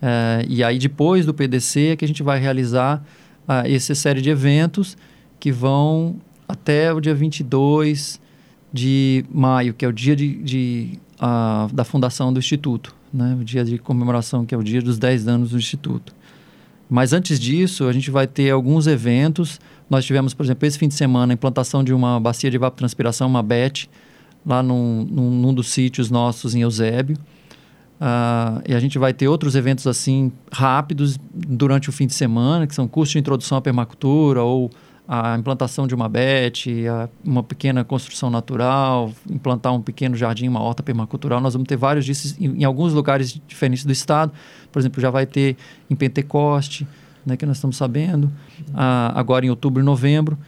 É, 0.00 0.46
e 0.48 0.64
aí, 0.64 0.78
depois 0.78 1.26
do 1.26 1.34
PDC, 1.34 1.88
é 1.88 1.96
que 1.96 2.06
a 2.06 2.08
gente 2.08 2.22
vai 2.22 2.40
realizar 2.40 3.04
ah, 3.46 3.68
essa 3.68 3.94
série 3.94 4.22
de 4.22 4.30
eventos 4.30 4.96
que 5.38 5.52
vão 5.52 6.16
até 6.48 6.90
o 6.92 7.00
dia 7.00 7.14
22 7.14 8.20
de 8.72 9.24
maio, 9.30 9.74
que 9.74 9.84
é 9.84 9.88
o 9.88 9.92
dia 9.92 10.16
de, 10.16 10.42
de 10.42 10.98
a, 11.18 11.68
da 11.72 11.84
fundação 11.84 12.32
do 12.32 12.38
Instituto, 12.38 12.94
né? 13.12 13.36
o 13.40 13.44
dia 13.44 13.64
de 13.64 13.78
comemoração, 13.78 14.44
que 14.44 14.54
é 14.54 14.58
o 14.58 14.62
dia 14.62 14.82
dos 14.82 14.98
10 14.98 15.28
anos 15.28 15.50
do 15.50 15.58
Instituto. 15.58 16.14
Mas 16.88 17.12
antes 17.12 17.40
disso, 17.40 17.88
a 17.88 17.92
gente 17.92 18.10
vai 18.10 18.26
ter 18.26 18.50
alguns 18.50 18.86
eventos. 18.86 19.58
Nós 19.88 20.04
tivemos, 20.04 20.34
por 20.34 20.44
exemplo, 20.44 20.66
esse 20.66 20.78
fim 20.78 20.88
de 20.88 20.94
semana, 20.94 21.32
a 21.32 21.34
implantação 21.34 21.82
de 21.82 21.92
uma 21.92 22.20
bacia 22.20 22.50
de 22.50 22.56
evapotranspiração, 22.56 23.26
uma 23.26 23.42
BET, 23.42 23.88
lá 24.44 24.62
num, 24.62 25.06
num, 25.10 25.30
num 25.30 25.54
dos 25.54 25.68
sítios 25.68 26.10
nossos 26.10 26.54
em 26.54 26.60
Eusébio. 26.60 27.16
Uh, 27.94 28.60
e 28.68 28.74
a 28.74 28.80
gente 28.80 28.98
vai 28.98 29.14
ter 29.14 29.28
outros 29.28 29.54
eventos 29.54 29.86
assim 29.86 30.30
rápidos 30.52 31.18
durante 31.32 31.88
o 31.88 31.92
fim 31.92 32.06
de 32.06 32.12
semana, 32.12 32.66
que 32.66 32.74
são 32.74 32.86
cursos 32.86 33.12
de 33.12 33.18
introdução 33.18 33.56
à 33.56 33.62
permacultura 33.62 34.42
ou 34.42 34.70
a 35.06 35.36
implantação 35.36 35.86
de 35.86 35.94
uma 35.94 36.08
bete, 36.08 36.84
uma 37.22 37.42
pequena 37.42 37.84
construção 37.84 38.30
natural, 38.30 39.12
implantar 39.30 39.74
um 39.74 39.82
pequeno 39.82 40.16
jardim, 40.16 40.48
uma 40.48 40.62
horta 40.62 40.82
permacultural. 40.82 41.40
Nós 41.40 41.52
vamos 41.52 41.68
ter 41.68 41.76
vários 41.76 42.06
disso 42.06 42.34
em, 42.40 42.60
em 42.60 42.64
alguns 42.64 42.92
lugares 42.92 43.38
diferentes 43.46 43.84
do 43.84 43.92
estado. 43.92 44.32
Por 44.72 44.78
exemplo, 44.78 45.00
já 45.00 45.10
vai 45.10 45.26
ter 45.26 45.56
em 45.90 45.94
Pentecoste, 45.94 46.86
né, 47.24 47.36
que 47.36 47.44
nós 47.44 47.58
estamos 47.58 47.76
sabendo, 47.76 48.32
ah, 48.74 49.12
agora 49.14 49.44
em 49.44 49.50
outubro 49.50 49.82
e 49.82 49.84
novembro. 49.84 50.38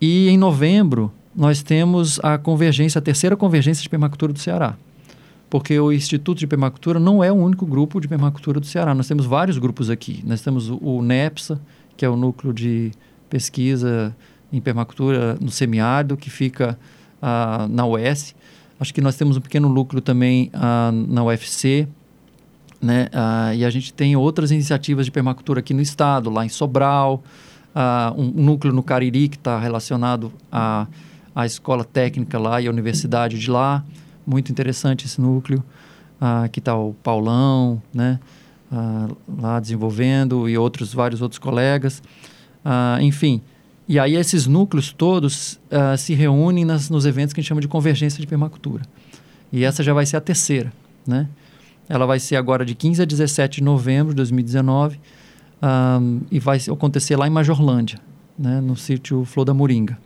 E 0.00 0.28
em 0.28 0.36
novembro, 0.36 1.12
nós 1.34 1.62
temos 1.62 2.18
a 2.22 2.36
convergência, 2.38 2.98
a 2.98 3.02
terceira 3.02 3.36
convergência 3.36 3.82
de 3.82 3.88
permacultura 3.88 4.32
do 4.32 4.38
Ceará. 4.38 4.76
Porque 5.48 5.78
o 5.78 5.92
Instituto 5.92 6.38
de 6.38 6.46
Permacultura 6.46 6.98
não 6.98 7.22
é 7.22 7.30
o 7.30 7.36
único 7.36 7.64
grupo 7.64 8.00
de 8.00 8.08
permacultura 8.08 8.58
do 8.58 8.66
Ceará. 8.66 8.94
Nós 8.94 9.06
temos 9.06 9.26
vários 9.26 9.58
grupos 9.58 9.88
aqui. 9.90 10.24
Nós 10.26 10.40
temos 10.40 10.68
o, 10.68 10.76
o 10.82 11.02
NEPSA, 11.02 11.60
que 11.96 12.04
é 12.04 12.08
o 12.08 12.16
núcleo 12.16 12.52
de 12.52 12.90
pesquisa 13.28 14.14
em 14.52 14.60
permacultura 14.60 15.36
no 15.40 15.50
semiárido, 15.50 16.16
que 16.16 16.30
fica 16.30 16.78
uh, 17.20 17.68
na 17.68 17.86
UES. 17.86 18.34
Acho 18.78 18.92
que 18.92 19.00
nós 19.00 19.16
temos 19.16 19.36
um 19.36 19.40
pequeno 19.40 19.68
núcleo 19.68 20.00
também 20.00 20.50
uh, 20.54 20.92
na 20.92 21.24
UFC, 21.24 21.88
né? 22.80 23.08
Uh, 23.12 23.54
e 23.54 23.64
a 23.64 23.70
gente 23.70 23.92
tem 23.92 24.16
outras 24.16 24.50
iniciativas 24.50 25.06
de 25.06 25.12
permacultura 25.12 25.60
aqui 25.60 25.72
no 25.72 25.80
estado, 25.80 26.30
lá 26.30 26.44
em 26.44 26.48
Sobral, 26.48 27.22
um 28.16 28.24
núcleo 28.30 28.72
no 28.72 28.82
Cariri 28.82 29.28
que 29.28 29.36
está 29.36 29.58
relacionado 29.58 30.32
à, 30.50 30.86
à 31.34 31.44
escola 31.44 31.84
técnica 31.84 32.38
lá 32.38 32.58
e 32.58 32.66
à 32.66 32.70
universidade 32.70 33.38
de 33.38 33.50
lá. 33.50 33.84
Muito 34.26 34.50
interessante 34.50 35.04
esse 35.04 35.20
núcleo. 35.20 35.62
aqui 36.42 36.58
está 36.58 36.74
o 36.74 36.94
Paulão, 36.94 37.82
né? 37.92 38.18
lá 39.38 39.60
desenvolvendo 39.60 40.48
e 40.48 40.56
outros 40.56 40.94
vários 40.94 41.20
outros 41.20 41.38
colegas. 41.38 42.02
Uh, 42.66 43.00
enfim, 43.00 43.40
e 43.86 43.96
aí 43.96 44.16
esses 44.16 44.48
núcleos 44.48 44.92
todos 44.92 45.60
uh, 45.70 45.96
se 45.96 46.14
reúnem 46.14 46.64
nas, 46.64 46.90
nos 46.90 47.06
eventos 47.06 47.32
que 47.32 47.38
a 47.38 47.40
gente 47.40 47.48
chama 47.48 47.60
de 47.60 47.68
convergência 47.68 48.20
de 48.20 48.26
permacultura. 48.26 48.82
E 49.52 49.62
essa 49.62 49.84
já 49.84 49.94
vai 49.94 50.04
ser 50.04 50.16
a 50.16 50.20
terceira, 50.20 50.72
né? 51.06 51.28
Ela 51.88 52.04
vai 52.04 52.18
ser 52.18 52.34
agora 52.34 52.64
de 52.64 52.74
15 52.74 53.02
a 53.02 53.04
17 53.04 53.58
de 53.58 53.62
novembro 53.62 54.08
de 54.08 54.16
2019 54.16 54.96
um, 54.96 55.00
ah, 55.62 56.00
e 56.32 56.40
vai 56.40 56.58
acontecer 56.68 57.14
lá 57.14 57.28
em 57.28 57.30
Majorlândia, 57.30 58.00
né? 58.36 58.60
no 58.60 58.74
sítio 58.74 59.24
Flor 59.24 59.44
da 59.44 59.54
Moringa. 59.54 59.96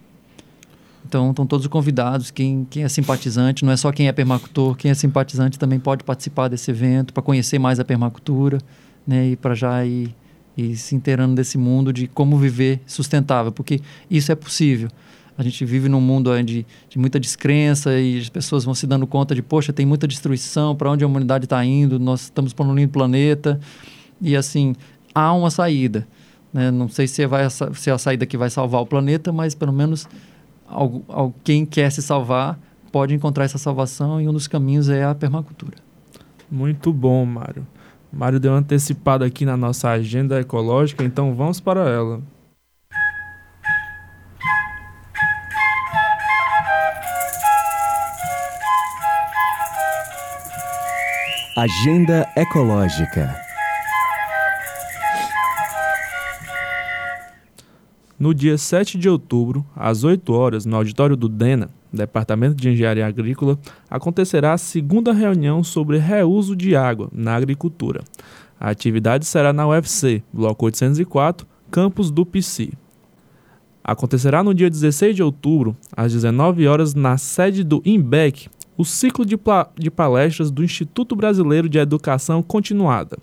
Então, 1.06 1.30
estão 1.30 1.46
todos 1.46 1.66
convidados. 1.68 2.30
Quem, 2.30 2.66
quem 2.68 2.84
é 2.84 2.88
simpatizante, 2.90 3.64
não 3.64 3.72
é 3.72 3.78
só 3.78 3.90
quem 3.90 4.08
é 4.08 4.12
permacultor, 4.12 4.76
quem 4.76 4.90
é 4.90 4.94
simpatizante 4.94 5.58
também 5.58 5.80
pode 5.80 6.04
participar 6.04 6.48
desse 6.48 6.70
evento 6.70 7.14
para 7.14 7.22
conhecer 7.22 7.58
mais 7.58 7.80
a 7.80 7.84
permacultura 7.84 8.58
né? 9.06 9.30
e 9.30 9.36
para 9.36 9.54
já 9.54 9.82
ir 9.82 10.14
e 10.60 10.76
se 10.76 10.94
inteirando 10.94 11.34
desse 11.34 11.56
mundo 11.56 11.92
de 11.92 12.06
como 12.06 12.36
viver 12.36 12.80
sustentável, 12.86 13.50
porque 13.50 13.80
isso 14.10 14.30
é 14.30 14.34
possível. 14.34 14.88
A 15.38 15.42
gente 15.42 15.64
vive 15.64 15.88
num 15.88 16.00
mundo 16.00 16.30
de, 16.42 16.66
de 16.88 16.98
muita 16.98 17.18
descrença 17.18 17.98
e 17.98 18.18
as 18.18 18.28
pessoas 18.28 18.64
vão 18.64 18.74
se 18.74 18.86
dando 18.86 19.06
conta 19.06 19.34
de, 19.34 19.40
poxa, 19.40 19.72
tem 19.72 19.86
muita 19.86 20.06
destruição, 20.06 20.76
para 20.76 20.90
onde 20.90 21.02
a 21.02 21.06
humanidade 21.06 21.46
está 21.46 21.64
indo, 21.64 21.98
nós 21.98 22.24
estamos 22.24 22.52
poluindo 22.52 22.90
o 22.90 22.92
planeta. 22.92 23.58
E 24.20 24.36
assim, 24.36 24.74
há 25.14 25.32
uma 25.32 25.50
saída. 25.50 26.06
Né? 26.52 26.70
Não 26.70 26.88
sei 26.88 27.06
se, 27.06 27.26
vai, 27.26 27.48
se 27.48 27.88
é 27.88 27.92
a 27.92 27.96
saída 27.96 28.26
que 28.26 28.36
vai 28.36 28.50
salvar 28.50 28.82
o 28.82 28.86
planeta, 28.86 29.32
mas 29.32 29.54
pelo 29.54 29.72
menos 29.72 30.06
quem 31.42 31.64
quer 31.64 31.90
se 31.90 32.02
salvar 32.02 32.60
pode 32.92 33.14
encontrar 33.14 33.44
essa 33.44 33.56
salvação 33.56 34.20
e 34.20 34.28
um 34.28 34.32
dos 34.32 34.46
caminhos 34.46 34.90
é 34.90 35.04
a 35.04 35.14
permacultura. 35.14 35.76
Muito 36.50 36.92
bom, 36.92 37.24
Mário. 37.24 37.66
Mário 38.12 38.40
deu 38.40 38.52
uma 38.52 38.58
antecipada 38.58 39.24
aqui 39.24 39.44
na 39.44 39.56
nossa 39.56 39.90
agenda 39.90 40.40
ecológica, 40.40 41.04
então 41.04 41.34
vamos 41.34 41.60
para 41.60 41.88
ela. 41.88 42.20
Agenda 51.56 52.26
Ecológica. 52.36 53.50
no 58.20 58.34
dia 58.34 58.58
7 58.58 58.98
de 58.98 59.08
outubro, 59.08 59.64
às 59.74 60.04
8 60.04 60.30
horas, 60.34 60.66
no 60.66 60.76
auditório 60.76 61.16
do 61.16 61.26
DENA, 61.26 61.70
Departamento 61.92 62.54
de 62.54 62.70
Engenharia 62.70 63.06
Agrícola, 63.06 63.58
acontecerá 63.88 64.52
a 64.52 64.58
segunda 64.58 65.12
reunião 65.12 65.64
sobre 65.64 65.98
reuso 65.98 66.54
de 66.54 66.76
água 66.76 67.08
na 67.12 67.34
agricultura. 67.34 68.02
A 68.58 68.70
atividade 68.70 69.24
será 69.24 69.52
na 69.52 69.66
UFC, 69.66 70.22
Bloco 70.32 70.66
804, 70.66 71.46
campus 71.70 72.10
do 72.10 72.24
PC. 72.24 72.70
Acontecerá 73.82 74.42
no 74.42 74.54
dia 74.54 74.70
16 74.70 75.16
de 75.16 75.22
outubro, 75.22 75.76
às 75.96 76.12
19 76.12 76.66
horas, 76.66 76.94
na 76.94 77.16
sede 77.16 77.64
do 77.64 77.82
INBEC, 77.84 78.48
o 78.76 78.84
ciclo 78.84 79.24
de, 79.24 79.38
de 79.76 79.90
palestras 79.90 80.50
do 80.50 80.62
Instituto 80.62 81.16
Brasileiro 81.16 81.68
de 81.68 81.78
Educação 81.78 82.42
Continuada, 82.42 83.18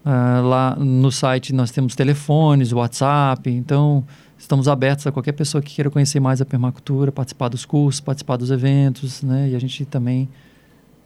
Uh, 0.09 0.42
lá 0.42 0.74
no 0.77 1.12
site 1.12 1.53
nós 1.53 1.70
temos 1.70 1.94
telefones, 1.94 2.72
WhatsApp, 2.72 3.51
então 3.51 4.03
estamos 4.48 4.66
abertos 4.66 5.06
a 5.06 5.12
qualquer 5.12 5.32
pessoa 5.32 5.61
que 5.61 5.74
queira 5.74 5.90
conhecer 5.90 6.18
mais 6.18 6.40
a 6.40 6.46
permacultura, 6.46 7.12
participar 7.12 7.48
dos 7.48 7.66
cursos, 7.66 8.00
participar 8.00 8.38
dos 8.38 8.50
eventos, 8.50 9.22
né? 9.22 9.50
E 9.50 9.54
a 9.54 9.58
gente 9.58 9.84
também 9.84 10.26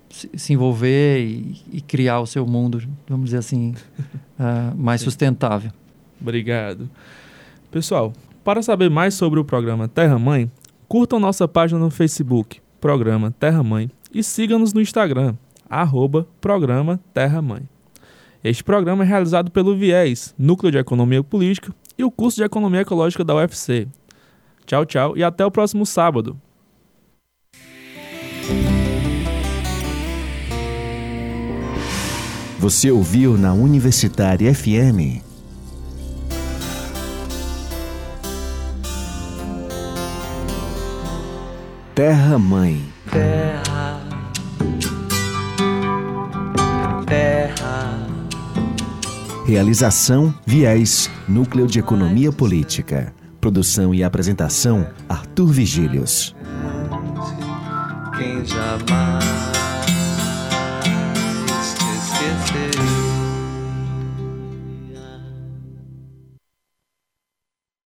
se, 0.09 0.53
envolver 0.53 1.19
e, 1.21 1.61
e, 1.73 1.81
criar 1.81 2.21
o 2.21 2.27
seu 2.27 2.47
mundo, 2.47 2.81
vamos 3.09 3.27
dizer 3.27 3.39
assim, 3.39 3.75
uh, 4.39 4.77
mais 4.79 5.01
Sim. 5.01 5.07
sustentável. 5.07 5.73
Obrigado. 6.21 6.89
Pessoal, 7.69 8.13
para 8.45 8.63
saber 8.63 8.89
mais 8.89 9.15
sobre 9.15 9.41
o 9.41 9.45
programa 9.45 9.89
Terra 9.89 10.19
Mãe, 10.21 10.49
curtam 10.87 11.19
nossa 11.19 11.49
página 11.49 11.81
no 11.81 11.91
Facebook, 11.91 12.61
Programa 12.81 13.35
Terra 13.41 13.63
Mãe, 13.65 13.91
e 14.15 14.23
siga-nos 14.23 14.73
no 14.73 14.81
Instagram, 14.81 15.35
arroba 15.69 16.29
Programa 16.41 17.01
Terra 17.13 17.43
Mãe. 17.43 17.63
Este 18.45 18.63
programa 18.63 19.05
é 19.05 19.07
realizado 19.07 19.51
pelo 19.51 19.77
Viés, 19.77 20.35
Núcleo 20.39 20.71
de 20.71 20.79
Economia 20.79 21.23
Política, 21.23 21.73
e 22.03 22.05
o 22.05 22.11
curso 22.11 22.37
de 22.37 22.43
Economia 22.43 22.81
Ecológica 22.81 23.25
da 23.25 23.35
UFC. 23.35 23.89
Tchau, 24.67 24.85
tchau 24.85 25.17
e 25.17 25.25
até 25.25 25.45
o 25.47 25.51
próximo 25.51 25.87
sábado. 25.87 26.37
Você 32.59 32.91
ouviu 32.91 33.37
na 33.37 33.53
Universitária 33.53 34.55
FM. 34.55 35.23
Terra 41.95 42.39
Mãe. 42.39 42.81
Terra. 43.11 44.12
Realização 49.45 50.33
Viés, 50.47 51.11
Núcleo 51.29 51.67
de 51.67 51.81
Economia 51.81 52.31
Política. 52.31 53.13
Produção 53.41 53.93
e 53.93 54.05
apresentação 54.05 54.89
Arthur 55.09 55.49
Vigílios. 55.49 56.35
Quem 58.17 58.45
jamais 58.47 59.42